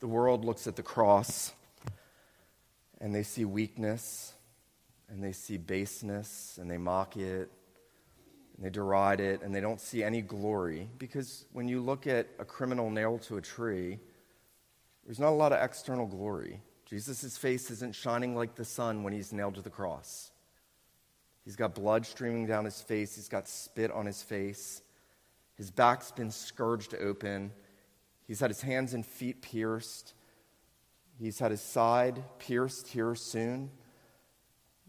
the 0.00 0.06
world 0.06 0.44
looks 0.44 0.66
at 0.66 0.76
the 0.76 0.82
cross 0.82 1.54
and 3.00 3.14
they 3.14 3.22
see 3.22 3.46
weakness 3.46 4.34
and 5.08 5.24
they 5.24 5.32
see 5.32 5.56
baseness 5.56 6.58
and 6.60 6.70
they 6.70 6.76
mock 6.76 7.16
it 7.16 7.50
and 8.54 8.66
they 8.66 8.68
deride 8.68 9.20
it, 9.20 9.40
and 9.40 9.54
they 9.54 9.62
don't 9.62 9.80
see 9.80 10.04
any 10.04 10.20
glory. 10.20 10.90
Because 10.98 11.46
when 11.54 11.68
you 11.68 11.80
look 11.80 12.06
at 12.06 12.28
a 12.38 12.44
criminal 12.44 12.90
nailed 12.90 13.22
to 13.22 13.38
a 13.38 13.40
tree, 13.40 13.98
there's 15.06 15.18
not 15.18 15.30
a 15.30 15.34
lot 15.34 15.54
of 15.54 15.64
external 15.64 16.06
glory. 16.06 16.60
Jesus' 16.84 17.38
face 17.38 17.70
isn't 17.70 17.94
shining 17.94 18.36
like 18.36 18.56
the 18.56 18.64
sun 18.66 19.04
when 19.04 19.14
he's 19.14 19.32
nailed 19.32 19.54
to 19.54 19.62
the 19.62 19.70
cross. 19.70 20.32
He's 21.46 21.56
got 21.56 21.74
blood 21.74 22.04
streaming 22.04 22.46
down 22.46 22.66
his 22.66 22.82
face, 22.82 23.14
he's 23.14 23.30
got 23.30 23.48
spit 23.48 23.90
on 23.90 24.04
his 24.04 24.22
face, 24.22 24.82
his 25.56 25.70
back's 25.70 26.12
been 26.12 26.30
scourged 26.30 26.94
open, 27.00 27.52
he's 28.26 28.40
had 28.40 28.50
his 28.50 28.62
hands 28.62 28.94
and 28.94 29.04
feet 29.04 29.42
pierced, 29.42 30.14
he's 31.18 31.38
had 31.38 31.50
his 31.50 31.60
side 31.60 32.22
pierced 32.38 32.88
here 32.88 33.14
soon. 33.14 33.70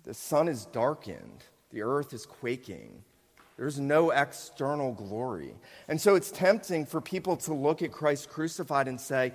The 0.03 0.13
sun 0.13 0.47
is 0.47 0.65
darkened, 0.65 1.43
the 1.71 1.81
earth 1.81 2.13
is 2.13 2.25
quaking. 2.25 3.03
There's 3.55 3.79
no 3.79 4.09
external 4.09 4.93
glory. 4.93 5.53
And 5.87 6.01
so 6.01 6.15
it's 6.15 6.31
tempting 6.31 6.87
for 6.87 6.99
people 6.99 7.37
to 7.37 7.53
look 7.53 7.83
at 7.83 7.91
Christ 7.91 8.27
crucified 8.29 8.87
and 8.87 8.99
say, 8.99 9.31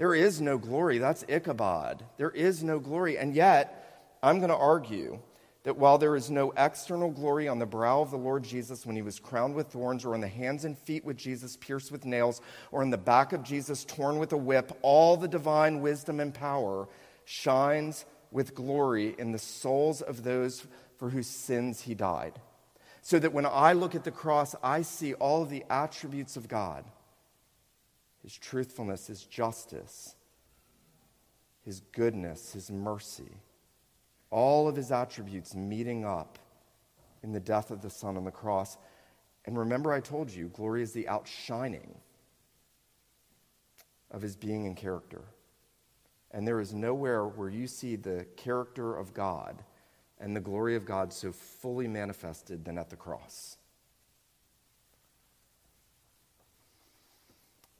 there 0.00 0.14
is 0.14 0.40
no 0.40 0.56
glory. 0.56 0.96
That's 0.96 1.26
Ichabod. 1.28 2.02
There 2.16 2.30
is 2.30 2.64
no 2.64 2.78
glory. 2.78 3.18
And 3.18 3.34
yet, 3.34 4.16
I'm 4.22 4.38
going 4.38 4.48
to 4.48 4.56
argue 4.56 5.18
that 5.62 5.76
while 5.76 5.98
there 5.98 6.16
is 6.16 6.30
no 6.30 6.52
external 6.56 7.10
glory 7.10 7.46
on 7.46 7.58
the 7.58 7.66
brow 7.66 8.00
of 8.00 8.10
the 8.10 8.16
Lord 8.16 8.42
Jesus 8.44 8.86
when 8.86 8.96
he 8.96 9.02
was 9.02 9.18
crowned 9.18 9.54
with 9.54 9.68
thorns, 9.68 10.04
or 10.04 10.14
on 10.14 10.20
the 10.20 10.28
hands 10.28 10.64
and 10.64 10.78
feet 10.78 11.04
with 11.04 11.16
Jesus 11.16 11.56
pierced 11.56 11.92
with 11.92 12.04
nails, 12.04 12.40
or 12.72 12.82
in 12.82 12.90
the 12.90 12.98
back 12.98 13.32
of 13.32 13.42
Jesus 13.42 13.84
torn 13.84 14.18
with 14.18 14.32
a 14.32 14.36
whip, 14.36 14.76
all 14.82 15.16
the 15.16 15.28
divine 15.28 15.80
wisdom 15.80 16.20
and 16.20 16.32
power 16.32 16.88
shines 17.24 18.04
with 18.30 18.54
glory 18.54 19.14
in 19.18 19.32
the 19.32 19.38
souls 19.38 20.00
of 20.00 20.22
those 20.22 20.66
for 20.98 21.10
whose 21.10 21.26
sins 21.26 21.82
he 21.82 21.94
died. 21.94 22.40
So 23.02 23.18
that 23.18 23.32
when 23.32 23.46
I 23.46 23.72
look 23.72 23.94
at 23.94 24.04
the 24.04 24.10
cross, 24.10 24.54
I 24.62 24.82
see 24.82 25.14
all 25.14 25.42
of 25.42 25.50
the 25.50 25.64
attributes 25.70 26.36
of 26.36 26.48
God. 26.48 26.84
His 28.22 28.36
truthfulness, 28.36 29.06
His 29.06 29.24
justice, 29.24 30.14
His 31.64 31.80
goodness, 31.92 32.52
His 32.52 32.70
mercy, 32.70 33.32
all 34.30 34.68
of 34.68 34.76
His 34.76 34.90
attributes 34.90 35.54
meeting 35.54 36.04
up 36.04 36.38
in 37.22 37.32
the 37.32 37.40
death 37.40 37.70
of 37.70 37.82
the 37.82 37.90
Son 37.90 38.16
on 38.16 38.24
the 38.24 38.30
cross. 38.30 38.78
And 39.44 39.58
remember, 39.58 39.92
I 39.92 40.00
told 40.00 40.30
you, 40.30 40.48
glory 40.48 40.82
is 40.82 40.92
the 40.92 41.08
outshining 41.08 41.94
of 44.10 44.22
His 44.22 44.36
being 44.36 44.66
and 44.66 44.76
character. 44.76 45.22
And 46.30 46.46
there 46.46 46.60
is 46.60 46.72
nowhere 46.72 47.26
where 47.26 47.48
you 47.48 47.66
see 47.66 47.96
the 47.96 48.26
character 48.36 48.96
of 48.96 49.12
God 49.12 49.62
and 50.20 50.36
the 50.36 50.40
glory 50.40 50.76
of 50.76 50.84
God 50.84 51.12
so 51.12 51.32
fully 51.32 51.88
manifested 51.88 52.64
than 52.64 52.78
at 52.78 52.90
the 52.90 52.96
cross. 52.96 53.56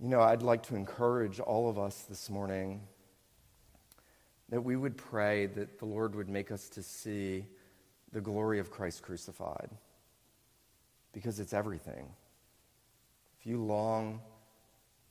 You 0.00 0.08
know, 0.08 0.22
I'd 0.22 0.42
like 0.42 0.62
to 0.64 0.76
encourage 0.76 1.40
all 1.40 1.68
of 1.68 1.78
us 1.78 2.06
this 2.08 2.30
morning 2.30 2.80
that 4.50 4.60
we 4.60 4.76
would 4.76 4.96
pray 4.96 5.46
that 5.46 5.78
the 5.78 5.86
Lord 5.86 6.14
would 6.14 6.28
make 6.28 6.50
us 6.50 6.68
to 6.70 6.82
see 6.82 7.46
the 8.12 8.20
glory 8.20 8.58
of 8.58 8.70
Christ 8.70 9.02
crucified 9.02 9.70
because 11.12 11.40
it's 11.40 11.52
everything. 11.52 12.08
If 13.38 13.46
you 13.46 13.62
long 13.62 14.20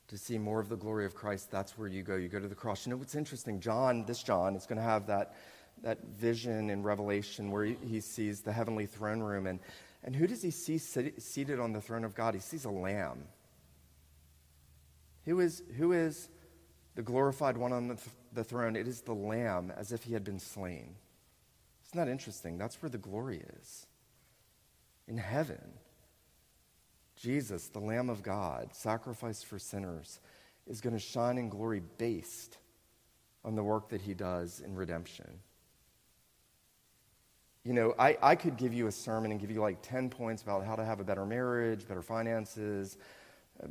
to 0.09 0.17
see 0.17 0.37
more 0.37 0.59
of 0.59 0.69
the 0.69 0.75
glory 0.75 1.05
of 1.05 1.15
Christ, 1.15 1.51
that's 1.51 1.77
where 1.77 1.87
you 1.87 2.03
go. 2.03 2.15
You 2.15 2.27
go 2.27 2.39
to 2.39 2.47
the 2.47 2.55
cross. 2.55 2.85
You 2.85 2.91
know 2.91 2.97
what's 2.97 3.15
interesting? 3.15 3.59
John, 3.59 4.05
this 4.05 4.21
John, 4.21 4.55
is 4.55 4.65
going 4.65 4.77
to 4.77 4.83
have 4.83 5.07
that 5.07 5.35
that 5.83 6.03
vision 6.17 6.69
in 6.69 6.83
Revelation 6.83 7.51
where 7.51 7.65
he, 7.65 7.99
sees 8.01 8.41
the 8.41 8.51
heavenly 8.51 8.85
throne 8.85 9.19
room. 9.19 9.47
And, 9.47 9.59
and 10.03 10.15
who 10.15 10.27
does 10.27 10.41
he 10.41 10.51
see 10.51 10.77
seated 10.77 11.59
on 11.59 11.73
the 11.73 11.81
throne 11.81 12.03
of 12.03 12.15
God? 12.15 12.33
He 12.33 12.39
sees 12.39 12.65
a 12.65 12.69
lamb. 12.69 13.25
Who 15.25 15.39
is, 15.39 15.63
who 15.77 15.93
is 15.93 16.29
the 16.95 17.01
glorified 17.01 17.57
one 17.57 17.73
on 17.73 17.87
the, 17.87 17.95
th- 17.95 18.07
the 18.33 18.43
throne? 18.43 18.75
It 18.75 18.87
is 18.87 19.01
the 19.01 19.15
lamb 19.15 19.71
as 19.75 19.91
if 19.91 20.03
he 20.03 20.13
had 20.13 20.23
been 20.23 20.39
slain. 20.39 20.95
Isn't 21.87 22.05
that 22.05 22.11
interesting? 22.11 22.57
That's 22.57 22.81
where 22.81 22.89
the 22.89 22.97
glory 22.97 23.43
is 23.59 23.87
in 25.07 25.17
heaven. 25.17 25.73
Jesus, 27.15 27.67
the 27.67 27.79
Lamb 27.79 28.09
of 28.09 28.23
God, 28.23 28.69
sacrificed 28.73 29.45
for 29.45 29.59
sinners, 29.59 30.19
is 30.67 30.79
going 30.79 30.93
to 30.93 30.99
shine 30.99 31.37
in 31.37 31.49
glory 31.49 31.81
based 31.97 32.57
on 33.43 33.55
the 33.55 33.63
work 33.63 33.89
that 33.89 34.01
he 34.01 34.13
does 34.13 34.61
in 34.61 34.75
redemption. 34.75 35.39
You 37.65 37.73
know, 37.73 37.93
I, 37.99 38.17
I 38.21 38.35
could 38.35 38.55
give 38.55 38.73
you 38.73 38.87
a 38.87 38.91
sermon 38.91 39.31
and 39.31 39.39
give 39.39 39.51
you 39.51 39.61
like 39.61 39.81
10 39.81 40.09
points 40.09 40.41
about 40.43 40.63
how 40.63 40.75
to 40.75 40.85
have 40.85 40.99
a 40.99 41.03
better 41.03 41.25
marriage, 41.25 41.87
better 41.87 42.01
finances, 42.01 42.97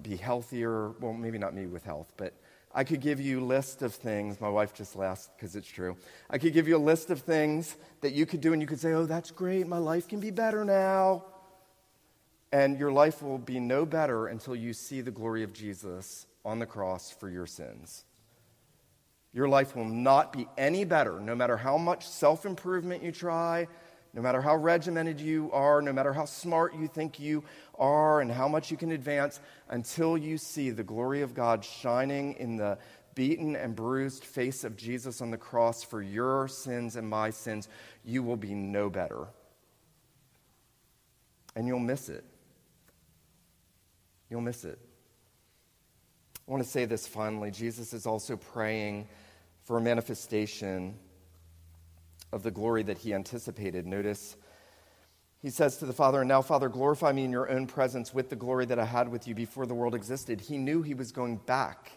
be 0.03 0.16
healthier. 0.16 0.90
Well, 1.01 1.14
maybe 1.14 1.38
not 1.38 1.55
me 1.55 1.66
with 1.66 1.85
health, 1.85 2.12
but 2.16 2.35
I 2.74 2.85
could 2.85 3.00
give 3.00 3.20
you 3.20 3.40
a 3.40 3.44
list 3.44 3.83
of 3.83 3.94
things. 3.94 4.40
My 4.40 4.48
wife 4.48 4.74
just 4.74 4.94
laughed 4.94 5.31
because 5.37 5.57
it's 5.57 5.68
true. 5.68 5.96
I 6.28 6.38
could 6.38 6.52
give 6.52 6.68
you 6.68 6.76
a 6.76 6.78
list 6.78 7.11
of 7.11 7.20
things 7.20 7.76
that 8.02 8.12
you 8.12 8.26
could 8.26 8.40
do, 8.40 8.52
and 8.52 8.61
you 8.61 8.68
could 8.68 8.81
say, 8.81 8.92
Oh, 8.92 9.07
that's 9.07 9.31
great. 9.31 9.66
My 9.66 9.78
life 9.78 10.09
can 10.09 10.20
be 10.20 10.31
better 10.31 10.64
now. 10.64 11.24
And 12.52 12.78
your 12.78 12.92
life 12.92 13.22
will 13.22 13.38
be 13.38 13.61
no 13.61 13.85
better 13.85 14.26
until 14.26 14.54
you 14.54 14.72
see 14.72 15.00
the 15.00 15.11
glory 15.11 15.42
of 15.42 15.52
Jesus 15.52 16.26
on 16.44 16.59
the 16.59 16.66
cross 16.66 17.11
for 17.11 17.28
your 17.28 17.46
sins. 17.46 18.04
Your 19.35 19.48
life 19.48 19.76
will 19.76 19.85
not 19.85 20.33
be 20.33 20.48
any 20.57 20.85
better, 20.85 21.20
no 21.20 21.35
matter 21.35 21.57
how 21.57 21.76
much 21.76 22.09
self 22.09 22.46
improvement 22.46 23.02
you 23.02 23.12
try, 23.12 23.68
no 24.18 24.22
matter 24.22 24.42
how 24.42 24.57
regimented 24.57 25.20
you 25.20 25.48
are, 25.52 25.81
no 25.81 25.92
matter 25.92 26.12
how 26.12 26.24
smart 26.24 26.74
you 26.74 26.88
think 26.88 27.20
you 27.20 27.44
are, 27.78 28.20
and 28.20 28.33
how 28.33 28.48
much 28.48 28.68
you 28.68 28.76
can 28.76 28.90
advance, 28.90 29.38
until 29.68 30.18
you 30.18 30.37
see 30.37 30.70
the 30.70 30.83
glory 30.83 31.22
of 31.22 31.35
God 31.35 31.64
shining 31.64 32.33
in 32.33 32.57
the 32.57 32.78
beaten 33.14 33.54
and 33.54 33.76
bruised 33.76 34.24
face 34.24 34.64
of 34.64 34.76
Jesus 34.76 35.20
on 35.20 35.31
the 35.31 35.37
cross 35.37 35.85
for 35.85 36.02
your 36.02 36.48
sins 36.48 36.96
and 36.96 37.09
my 37.09 37.31
sins, 37.31 37.68
you 38.04 38.24
will 38.24 38.37
be 38.37 38.54
no 38.54 38.90
better. 38.90 39.28
And 41.54 41.68
you'll 41.68 41.78
miss 41.78 42.09
it. 42.09 42.24
You'll 44.28 44.40
miss 44.40 44.64
it. 44.64 44.81
I 46.48 46.50
want 46.50 46.64
to 46.64 46.68
say 46.68 46.87
this 46.87 47.07
finally. 47.07 47.52
Jesus 47.52 47.92
is 47.92 48.04
also 48.04 48.37
praying 48.37 49.07
for 49.62 49.78
a 49.78 49.81
manifestation 49.81 50.96
of 52.33 52.43
the 52.43 52.51
glory 52.51 52.83
that 52.85 52.99
he 52.99 53.14
anticipated. 53.14 53.87
Notice 53.87 54.37
he 55.41 55.51
says 55.51 55.77
to 55.77 55.87
the 55.87 55.93
Father, 55.93 56.21
And 56.21 56.29
now, 56.29 56.43
Father, 56.43 56.69
glorify 56.69 57.12
me 57.12 57.25
in 57.25 57.31
your 57.31 57.51
own 57.51 57.67
presence 57.67 58.12
with 58.12 58.29
the 58.29 58.37
glory 58.37 58.67
that 58.67 58.79
I 58.79 58.85
had 58.85 59.09
with 59.09 59.29
you 59.29 59.35
before 59.35 59.67
the 59.67 59.75
world 59.75 59.95
existed. 59.95 60.41
He 60.41 60.59
knew 60.59 60.83
he 60.83 60.95
was 60.95 61.12
going 61.12 61.37
back 61.37 61.93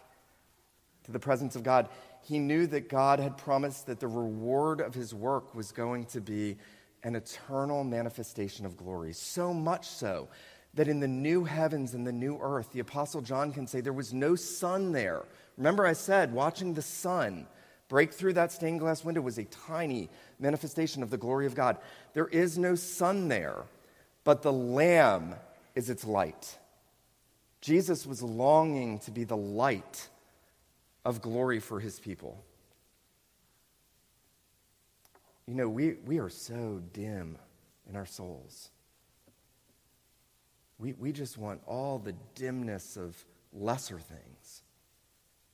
to 1.04 1.12
the 1.12 1.18
presence 1.18 1.56
of 1.56 1.64
God. 1.64 1.88
He 2.22 2.38
knew 2.38 2.66
that 2.68 2.88
God 2.88 3.18
had 3.18 3.36
promised 3.36 3.86
that 3.86 3.98
the 3.98 4.06
reward 4.06 4.80
of 4.80 4.94
his 4.94 5.12
work 5.12 5.54
was 5.54 5.72
going 5.72 6.06
to 6.06 6.20
be 6.20 6.56
an 7.02 7.16
eternal 7.16 7.82
manifestation 7.82 8.64
of 8.64 8.76
glory. 8.76 9.12
So 9.12 9.52
much 9.52 9.88
so 9.88 10.28
that 10.74 10.86
in 10.86 11.00
the 11.00 11.08
new 11.08 11.42
heavens 11.44 11.94
and 11.94 12.06
the 12.06 12.12
new 12.12 12.38
earth, 12.40 12.70
the 12.72 12.78
Apostle 12.80 13.22
John 13.22 13.52
can 13.52 13.66
say 13.66 13.80
there 13.80 13.92
was 13.92 14.14
no 14.14 14.36
sun 14.36 14.92
there. 14.92 15.24
Remember, 15.56 15.84
I 15.84 15.94
said, 15.94 16.32
watching 16.32 16.74
the 16.74 16.82
sun 16.82 17.48
break 17.92 18.10
through 18.10 18.32
that 18.32 18.50
stained 18.50 18.80
glass 18.80 19.04
window 19.04 19.20
was 19.20 19.36
a 19.36 19.44
tiny 19.44 20.08
manifestation 20.40 21.02
of 21.02 21.10
the 21.10 21.18
glory 21.18 21.44
of 21.44 21.54
God. 21.54 21.76
There 22.14 22.26
is 22.28 22.56
no 22.56 22.74
sun 22.74 23.28
there, 23.28 23.64
but 24.24 24.40
the 24.40 24.50
Lamb 24.50 25.34
is 25.74 25.90
its 25.90 26.02
light. 26.02 26.56
Jesus 27.60 28.06
was 28.06 28.22
longing 28.22 28.98
to 29.00 29.10
be 29.10 29.24
the 29.24 29.36
light 29.36 30.08
of 31.04 31.20
glory 31.20 31.60
for 31.60 31.80
his 31.80 32.00
people. 32.00 32.42
You 35.46 35.54
know, 35.54 35.68
we, 35.68 35.96
we 36.06 36.18
are 36.18 36.30
so 36.30 36.80
dim 36.94 37.36
in 37.90 37.94
our 37.94 38.06
souls. 38.06 38.70
We, 40.78 40.94
we 40.94 41.12
just 41.12 41.36
want 41.36 41.60
all 41.66 41.98
the 41.98 42.14
dimness 42.34 42.96
of 42.96 43.22
lesser 43.52 43.98
things 43.98 44.62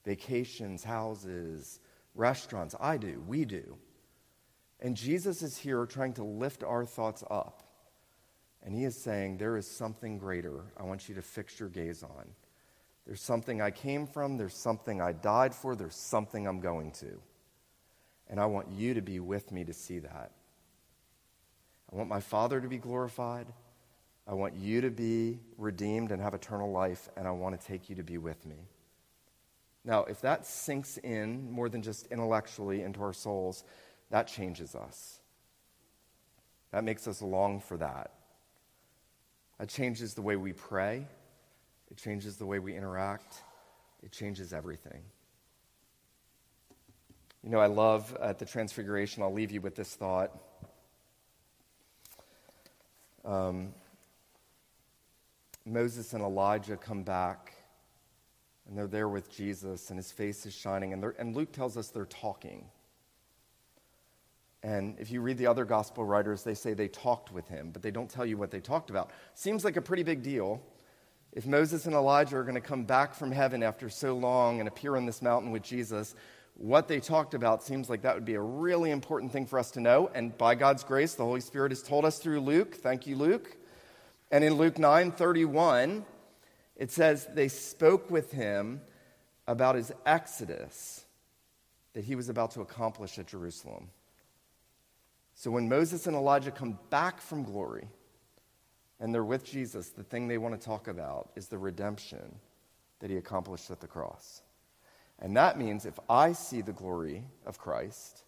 vacations, 0.05 0.85
houses, 0.85 1.81
restaurants. 2.19 2.75
I 2.79 2.97
do. 2.97 3.23
We 3.27 3.45
do. 3.45 3.79
And 4.81 4.97
Jesus 4.97 5.43
is 5.43 5.57
here 5.57 5.87
trying 5.87 6.15
to 6.15 6.25
lift 6.25 6.63
our 6.63 6.85
thoughts 6.85 7.25
up. 7.31 7.63
And 8.63 8.75
he 8.75 8.85
is 8.85 8.97
saying, 8.97 9.39
There 9.39 9.57
is 9.57 9.67
something 9.67 10.19
greater 10.19 10.65
I 10.77 10.83
want 10.83 11.09
you 11.09 11.15
to 11.15 11.23
fix 11.23 11.59
your 11.59 11.69
gaze 11.69 12.03
on. 12.03 12.29
There's 13.07 13.23
something 13.23 13.63
I 13.63 13.71
came 13.71 14.07
from, 14.07 14.37
there's 14.37 14.55
something 14.55 15.01
I 15.01 15.13
died 15.13 15.55
for, 15.55 15.75
there's 15.75 15.95
something 15.95 16.47
I'm 16.47 16.61
going 16.61 16.93
to. 16.93 17.21
And 18.29 18.39
I 18.39 18.47
want 18.47 18.71
you 18.71 18.95
to 18.95 19.01
be 19.01 19.19
with 19.19 19.51
me 19.51 19.65
to 19.65 19.73
see 19.73 20.01
that. 20.01 20.33
I 21.91 21.97
want 21.97 22.11
my 22.11 22.21
Father 22.21 22.61
to 22.61 22.69
be 22.69 22.77
glorified. 22.77 23.47
I 24.27 24.35
want 24.35 24.55
you 24.55 24.83
to 24.83 24.91
be 24.91 25.39
redeemed 25.57 26.13
and 26.13 26.21
have 26.21 26.35
eternal 26.35 26.71
life, 26.71 27.09
and 27.17 27.27
I 27.27 27.31
want 27.31 27.59
to 27.59 27.67
take 27.67 27.89
you 27.89 27.97
to 27.97 28.03
be 28.03 28.19
with 28.19 28.45
me. 28.45 28.57
Now, 29.85 30.05
if 30.05 30.21
that 30.21 30.45
sinks 30.47 30.99
in 30.99 31.51
more 31.51 31.69
than 31.69 31.83
just 31.83 32.07
intellectually 32.09 32.83
into 32.83 33.03
our 33.03 33.13
souls, 33.13 33.65
that 34.11 34.27
changes 34.27 34.75
us. 34.75 35.21
That 36.73 36.85
makes 36.85 37.07
us 37.09 37.23
long 37.23 37.61
for 37.61 37.77
that. 37.79 38.13
That 39.59 39.69
changes 39.69 40.15
the 40.15 40.23
way 40.23 40.37
we 40.37 40.53
pray, 40.53 41.07
it 41.91 41.97
changes 41.97 42.37
the 42.37 42.47
way 42.47 42.59
we 42.59 42.77
interact, 42.77 43.43
it 44.03 44.13
changes 44.13 44.53
everything. 44.53 45.03
You 47.43 47.51
know, 47.51 47.59
I 47.59 47.67
love 47.67 48.17
at 48.21 48.39
the 48.39 48.45
Transfiguration, 48.45 49.23
I'll 49.23 49.33
leave 49.33 49.51
you 49.51 49.61
with 49.61 49.75
this 49.75 49.95
thought. 49.95 50.33
Um, 53.25 53.75
Moses 55.65 56.13
and 56.13 56.23
Elijah 56.23 56.77
come 56.77 57.03
back 57.03 57.53
and 58.69 58.77
they're 58.77 58.87
there 58.87 59.09
with 59.09 59.31
Jesus, 59.31 59.91
and 59.91 59.99
his 59.99 60.13
face 60.13 60.45
is 60.45 60.55
shining. 60.55 60.93
And, 60.93 61.05
and 61.19 61.35
Luke 61.35 61.53
tells 61.53 61.77
us 61.77 61.89
they're 61.89 62.05
talking. 62.05 62.67
And 64.63 64.99
if 64.99 65.11
you 65.11 65.21
read 65.21 65.39
the 65.39 65.47
other 65.47 65.65
gospel 65.65 66.05
writers, 66.05 66.43
they 66.43 66.55
say 66.55 66.75
they 66.75 66.89
talked 66.89 67.33
with 67.33 67.49
him, 67.49 67.71
but 67.71 67.81
they 67.81 67.91
don't 67.91 68.11
tell 68.11 68.27
you 68.27 68.37
what 68.37 68.51
they 68.51 68.61
talked 68.61 68.91
about. 68.91 69.11
Seems 69.35 69.65
like 69.65 69.77
a 69.77 69.83
pretty 69.83 70.03
big 70.03 70.23
deal. 70.23 70.61
If 71.33 71.47
Moses 71.47 71.87
and 71.87 71.95
Elijah 71.95 72.37
are 72.37 72.43
going 72.43 72.57
to 72.57 72.61
come 72.61 72.85
back 72.85 73.15
from 73.15 73.33
heaven 73.33 73.63
after 73.63 73.89
so 73.89 74.17
long 74.17 74.61
and 74.61 74.69
appear 74.69 74.97
on 74.97 75.07
this 75.07 75.23
mountain 75.23 75.51
with 75.51 75.63
Jesus, 75.63 76.15
what 76.55 76.89
they 76.89 76.99
talked 76.99 77.35
about 77.35 77.63
seems 77.63 77.89
like 77.89 78.03
that 78.03 78.15
would 78.15 78.25
be 78.25 78.35
a 78.35 78.41
really 78.41 78.91
important 78.91 79.31
thing 79.33 79.47
for 79.47 79.59
us 79.59 79.71
to 79.73 79.81
know. 79.81 80.11
And 80.15 80.37
by 80.37 80.57
God's 80.57 80.83
grace, 80.83 81.15
the 81.15 81.25
Holy 81.25 81.41
Spirit 81.41 81.71
has 81.71 81.83
told 81.83 82.05
us 82.05 82.19
through 82.19 82.41
Luke. 82.41 82.75
Thank 82.75 83.07
you, 83.07 83.15
Luke. 83.15 83.57
And 84.31 84.43
in 84.43 84.55
Luke 84.55 84.79
9 84.79 85.13
31, 85.13 86.05
it 86.79 86.93
says 86.93 87.27
they 87.35 87.49
spoke 87.49 88.11
with 88.11 88.33
him 88.33 88.81
about 89.47 89.75
his 89.75 89.93
exodus 90.07 91.05
that 91.93 92.05
he 92.05 92.15
was 92.15 92.29
about 92.29 92.53
to 92.53 92.61
accomplish 92.61 93.19
at 93.19 93.27
Jerusalem. 93.27 93.89
So 95.35 95.51
when 95.51 95.69
Moses 95.69 96.07
and 96.07 96.15
Elijah 96.15 96.51
come 96.51 96.79
back 96.91 97.21
from 97.21 97.43
glory 97.43 97.89
and 99.01 99.13
they're 99.13 99.25
with 99.25 99.45
Jesus, 99.45 99.91
the 99.91 100.05
thing 100.05 100.29
they 100.29 100.39
want 100.39 100.59
to 100.59 100.65
talk 100.65 100.87
about 100.87 101.31
is 101.35 101.49
the 101.49 101.59
redemption 101.59 102.37
that 103.01 103.11
he 103.11 103.17
accomplished 103.17 103.71
at 103.71 103.81
the 103.81 103.87
cross. 103.87 104.43
And 105.19 105.37
that 105.37 105.59
means 105.59 105.87
if 105.87 105.99
I 106.09 106.33
see 106.33 106.61
the 106.61 106.73
glory 106.73 107.25
of 107.45 107.59
Christ 107.59 108.23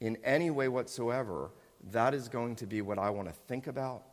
in 0.00 0.16
any 0.24 0.50
way 0.50 0.68
whatsoever, 0.68 1.50
that 1.90 2.14
is 2.14 2.28
going 2.28 2.56
to 2.56 2.66
be 2.66 2.82
what 2.82 2.98
I 2.98 3.10
want 3.10 3.28
to 3.28 3.34
think 3.34 3.66
about, 3.66 4.04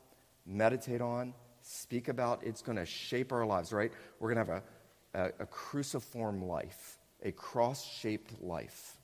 meditate 0.45 1.01
on, 1.01 1.33
speak 1.67 2.07
about, 2.07 2.43
it's 2.43 2.61
going 2.61 2.77
to 2.77 2.85
shape 2.85 3.31
our 3.31 3.45
lives, 3.45 3.73
right? 3.73 3.91
We're 4.19 4.33
going 4.33 4.45
to 4.45 4.53
have 4.53 4.63
a, 5.13 5.19
a, 5.19 5.43
a 5.43 5.45
cruciform 5.45 6.41
life, 6.41 6.97
a 7.23 7.31
cross 7.31 7.85
shaped 7.85 8.41
life. 8.41 8.97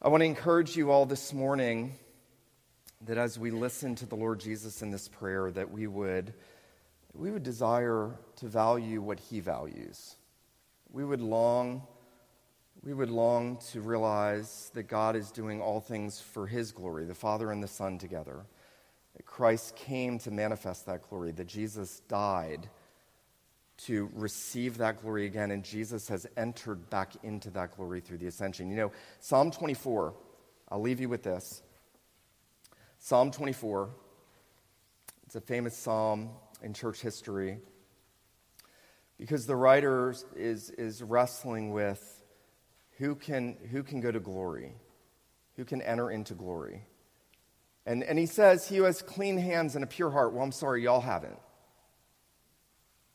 I 0.00 0.08
want 0.08 0.22
to 0.22 0.26
encourage 0.26 0.76
you 0.76 0.90
all 0.90 1.04
this 1.04 1.32
morning 1.32 1.94
that 3.02 3.18
as 3.18 3.38
we 3.38 3.50
listen 3.50 3.94
to 3.96 4.06
the 4.06 4.14
Lord 4.14 4.40
Jesus 4.40 4.80
in 4.80 4.90
this 4.90 5.08
prayer, 5.08 5.50
that 5.50 5.70
we 5.70 5.86
would, 5.86 6.32
we 7.12 7.30
would 7.30 7.42
desire 7.42 8.10
to 8.36 8.46
value 8.46 9.02
what 9.02 9.20
he 9.20 9.40
values. 9.40 10.16
We 10.90 11.04
would 11.04 11.20
long, 11.20 11.82
we 12.82 12.94
would 12.94 13.10
long 13.10 13.58
to 13.72 13.82
realize 13.82 14.70
that 14.72 14.84
God 14.84 15.14
is 15.14 15.30
doing 15.30 15.60
all 15.60 15.80
things 15.80 16.20
for 16.20 16.46
his 16.46 16.72
glory, 16.72 17.04
the 17.04 17.14
Father 17.14 17.52
and 17.52 17.62
the 17.62 17.68
Son 17.68 17.98
together 17.98 18.46
that 19.16 19.24
Christ 19.24 19.76
came 19.76 20.18
to 20.20 20.30
manifest 20.30 20.86
that 20.86 21.08
glory, 21.08 21.32
that 21.32 21.46
Jesus 21.46 22.00
died 22.08 22.68
to 23.78 24.10
receive 24.14 24.78
that 24.78 25.02
glory 25.02 25.26
again, 25.26 25.50
and 25.50 25.62
Jesus 25.62 26.08
has 26.08 26.26
entered 26.36 26.88
back 26.88 27.12
into 27.22 27.50
that 27.50 27.76
glory 27.76 28.00
through 28.00 28.18
the 28.18 28.26
ascension. 28.26 28.70
You 28.70 28.76
know, 28.76 28.92
Psalm 29.20 29.50
24, 29.50 30.14
I'll 30.70 30.80
leave 30.80 31.00
you 31.00 31.08
with 31.08 31.22
this. 31.22 31.62
Psalm 32.98 33.30
24, 33.30 33.90
it's 35.24 35.36
a 35.36 35.40
famous 35.40 35.76
psalm 35.76 36.30
in 36.62 36.72
church 36.72 37.00
history 37.00 37.58
because 39.18 39.46
the 39.46 39.56
writer 39.56 40.14
is, 40.34 40.70
is 40.70 41.02
wrestling 41.02 41.70
with 41.72 42.22
who 42.98 43.14
can, 43.14 43.56
who 43.70 43.82
can 43.82 44.00
go 44.00 44.10
to 44.10 44.20
glory, 44.20 44.72
who 45.56 45.64
can 45.64 45.82
enter 45.82 46.10
into 46.10 46.34
glory. 46.34 46.82
And, 47.86 48.02
and 48.02 48.18
he 48.18 48.26
says, 48.26 48.68
He 48.68 48.76
who 48.76 48.82
has 48.82 49.00
clean 49.00 49.38
hands 49.38 49.76
and 49.76 49.84
a 49.84 49.86
pure 49.86 50.10
heart. 50.10 50.32
Well, 50.32 50.42
I'm 50.42 50.52
sorry, 50.52 50.82
y'all 50.82 51.00
haven't. 51.00 51.38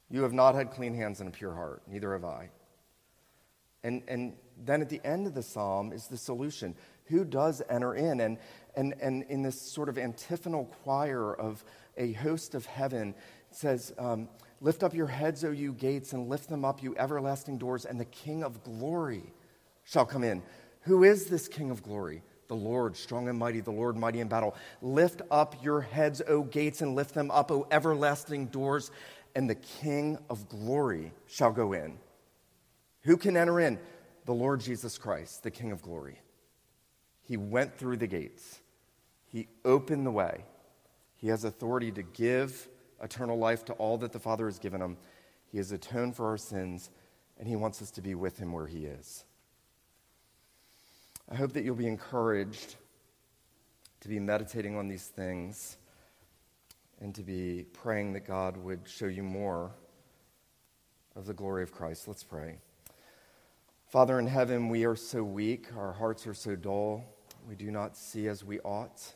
You 0.10 0.24
have 0.24 0.34
not 0.34 0.56
had 0.56 0.72
clean 0.72 0.94
hands 0.94 1.20
and 1.20 1.30
a 1.30 1.32
pure 1.32 1.54
heart, 1.54 1.84
neither 1.88 2.14
have 2.14 2.26
I. 2.26 2.50
And, 3.84 4.04
and 4.08 4.34
then 4.64 4.82
at 4.82 4.90
the 4.90 5.02
end 5.04 5.28
of 5.28 5.34
the 5.34 5.44
psalm 5.44 5.92
is 5.92 6.08
the 6.08 6.18
solution. 6.18 6.76
Who 7.06 7.26
does 7.26 7.62
enter 7.70 7.94
in? 7.94 8.20
And, 8.20 8.38
and, 8.76 8.94
and 9.02 9.24
in 9.24 9.42
this 9.42 9.60
sort 9.60 9.90
of 9.90 9.98
antiphonal 9.98 10.66
choir 10.84 11.34
of 11.34 11.64
a 11.98 12.14
host 12.14 12.56
of 12.56 12.66
heaven, 12.66 13.16
says, 13.52 13.94
um, 13.98 14.30
Lift 14.64 14.84
up 14.84 14.94
your 14.94 15.08
heads, 15.08 15.44
O 15.44 15.50
you 15.50 15.74
gates, 15.74 16.14
and 16.14 16.30
lift 16.30 16.48
them 16.48 16.64
up, 16.64 16.84
you 16.84 16.96
everlasting 16.96 17.58
doors, 17.58 17.86
and 17.86 18.00
the 18.00 18.06
King 18.06 18.44
of 18.44 18.64
glory 18.64 19.34
shall 19.84 20.06
come 20.06 20.24
in. 20.24 20.44
Who 20.82 21.04
is 21.04 21.26
this 21.26 21.48
King 21.48 21.72
of 21.72 21.82
glory? 21.82 22.22
The 22.52 22.58
Lord, 22.58 22.98
strong 22.98 23.30
and 23.30 23.40
mighty, 23.40 23.62
the 23.62 23.72
Lord 23.72 23.96
mighty 23.96 24.20
in 24.20 24.28
battle. 24.28 24.56
Lift 24.82 25.22
up 25.32 25.64
your 25.64 25.80
heads, 25.80 26.22
O 26.28 26.44
gates, 26.44 26.82
and 26.82 26.96
lift 26.96 27.14
them 27.14 27.32
up, 27.32 27.50
O 27.50 27.66
everlasting 27.72 28.48
doors, 28.48 28.92
and 29.38 29.50
the 29.50 29.56
King 29.56 30.18
of 30.30 30.50
glory 30.50 31.14
shall 31.28 31.54
go 31.54 31.72
in. 31.72 31.98
Who 33.04 33.16
can 33.16 33.38
enter 33.38 33.62
in? 33.62 33.80
The 34.26 34.34
Lord 34.34 34.60
Jesus 34.60 34.98
Christ, 34.98 35.44
the 35.44 35.50
King 35.50 35.72
of 35.72 35.82
glory. 35.82 36.20
He 37.22 37.38
went 37.38 37.78
through 37.78 37.96
the 37.96 38.08
gates, 38.08 38.60
He 39.28 39.48
opened 39.64 40.06
the 40.06 40.12
way. 40.12 40.44
He 41.16 41.30
has 41.30 41.46
authority 41.46 41.94
to 41.94 42.04
give 42.04 42.68
eternal 43.02 43.38
life 43.38 43.64
to 43.64 43.74
all 43.76 43.98
that 44.00 44.12
the 44.12 44.20
Father 44.20 44.48
has 44.48 44.60
given 44.60 44.82
him. 44.82 44.98
He 45.48 45.58
has 45.58 45.72
atoned 45.72 46.18
for 46.18 46.28
our 46.28 46.38
sins, 46.38 46.90
and 47.40 47.48
he 47.48 47.56
wants 47.56 47.82
us 47.82 47.92
to 47.92 48.02
be 48.02 48.14
with 48.14 48.40
him 48.40 48.52
where 48.52 48.68
he 48.68 48.88
is. 48.88 49.24
I 51.32 51.36
hope 51.36 51.54
that 51.54 51.64
you'll 51.64 51.76
be 51.76 51.88
encouraged 51.88 52.76
to 54.02 54.10
be 54.10 54.20
meditating 54.20 54.76
on 54.76 54.90
these 54.90 55.06
things 55.06 55.78
and 57.00 57.16
to 57.16 57.24
be 57.24 57.68
praying 57.72 58.12
that 58.14 58.28
God 58.28 58.58
would 58.58 58.82
show 58.86 59.06
you 59.06 59.24
more 59.24 59.72
of 61.16 61.26
the 61.26 61.34
glory 61.34 61.64
of 61.64 61.72
Christ. 61.72 62.10
Let's 62.10 62.26
pray. 62.26 62.58
Father 63.88 64.20
in 64.20 64.28
heaven, 64.28 64.68
we 64.68 64.84
are 64.84 64.98
so 64.98 65.24
weak, 65.24 65.68
our 65.78 65.94
hearts 65.94 66.28
are 66.28 66.34
so 66.34 66.54
dull, 66.54 67.06
we 67.48 67.56
do 67.56 67.72
not 67.72 67.96
see 67.96 68.28
as 68.28 68.44
we 68.44 68.60
ought. 68.60 69.16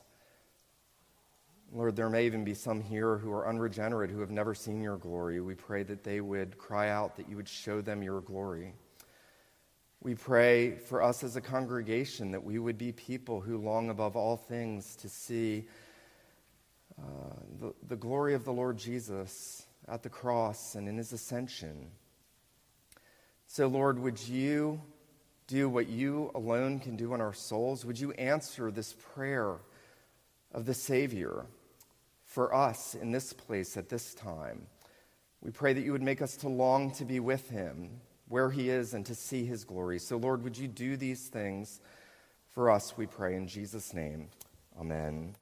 Lord, 1.74 1.98
there 1.98 2.10
may 2.10 2.26
even 2.26 2.46
be 2.46 2.54
some 2.54 2.80
here 2.80 3.18
who 3.18 3.34
are 3.34 3.46
unregenerate, 3.46 4.10
who 4.10 4.22
have 4.22 4.32
never 4.32 4.56
seen 4.56 4.80
your 4.80 4.96
glory. 4.96 5.42
We 5.42 5.56
pray 5.56 5.84
that 5.84 6.06
they 6.06 6.22
would 6.22 6.58
cry 6.58 6.92
out, 6.92 7.18
that 7.18 7.28
you 7.28 7.36
would 7.36 7.50
show 7.50 7.82
them 7.82 8.02
your 8.02 8.22
glory. 8.22 8.74
We 10.06 10.14
pray 10.14 10.76
for 10.76 11.02
us 11.02 11.24
as 11.24 11.36
a 11.36 11.42
congregation 11.42 12.30
that 12.30 12.44
we 12.44 12.60
would 12.60 12.78
be 12.78 12.92
people 12.92 13.42
who 13.42 13.58
long 13.58 13.90
above 13.90 14.16
all 14.16 14.38
things 14.38 14.96
to 14.98 15.10
see 15.10 15.66
uh, 17.02 17.34
the, 17.60 17.74
the 17.88 17.96
glory 17.96 18.36
of 18.36 18.46
the 18.46 18.54
Lord 18.54 18.78
Jesus 18.78 19.66
at 19.88 20.04
the 20.04 20.10
cross 20.10 20.76
and 20.76 20.88
in 20.88 20.98
his 20.98 21.12
ascension. 21.12 21.88
So, 23.48 23.66
Lord, 23.66 23.98
would 23.98 24.22
you 24.28 24.80
do 25.48 25.68
what 25.68 25.90
you 25.90 26.30
alone 26.36 26.80
can 26.80 26.96
do 26.96 27.16
in 27.16 27.20
our 27.20 27.34
souls? 27.34 27.84
Would 27.84 28.00
you 28.00 28.12
answer 28.12 28.70
this 28.70 28.94
prayer 29.16 29.56
of 30.52 30.68
the 30.68 30.76
Savior? 30.76 31.48
for 32.26 32.54
us 32.54 32.96
in 32.96 33.14
this 33.14 33.32
place 33.32 33.78
at 33.78 33.88
this 33.88 34.14
time. 34.14 34.68
We 35.42 35.52
pray 35.52 35.72
that 35.72 35.86
you 35.86 35.94
would 35.94 36.02
make 36.02 36.22
us 36.22 36.36
to 36.38 36.50
long 36.50 36.92
to 36.96 37.06
be 37.06 37.22
with 37.22 37.50
him 37.50 38.02
where 38.28 38.50
he 38.50 38.70
is 38.70 38.94
and 38.94 39.06
to 39.06 39.16
see 39.16 39.46
his 39.46 39.64
glory. 39.64 40.00
So, 40.00 40.18
Lord, 40.18 40.44
would 40.44 40.58
you 40.58 40.68
do 40.68 40.98
these 40.98 41.28
things 41.28 41.80
for 42.56 42.72
us, 42.72 42.98
we 42.98 43.06
pray 43.06 43.36
in 43.36 43.50
Jesus' 43.50 43.94
name. 43.94 44.30
Amen. 44.80 45.36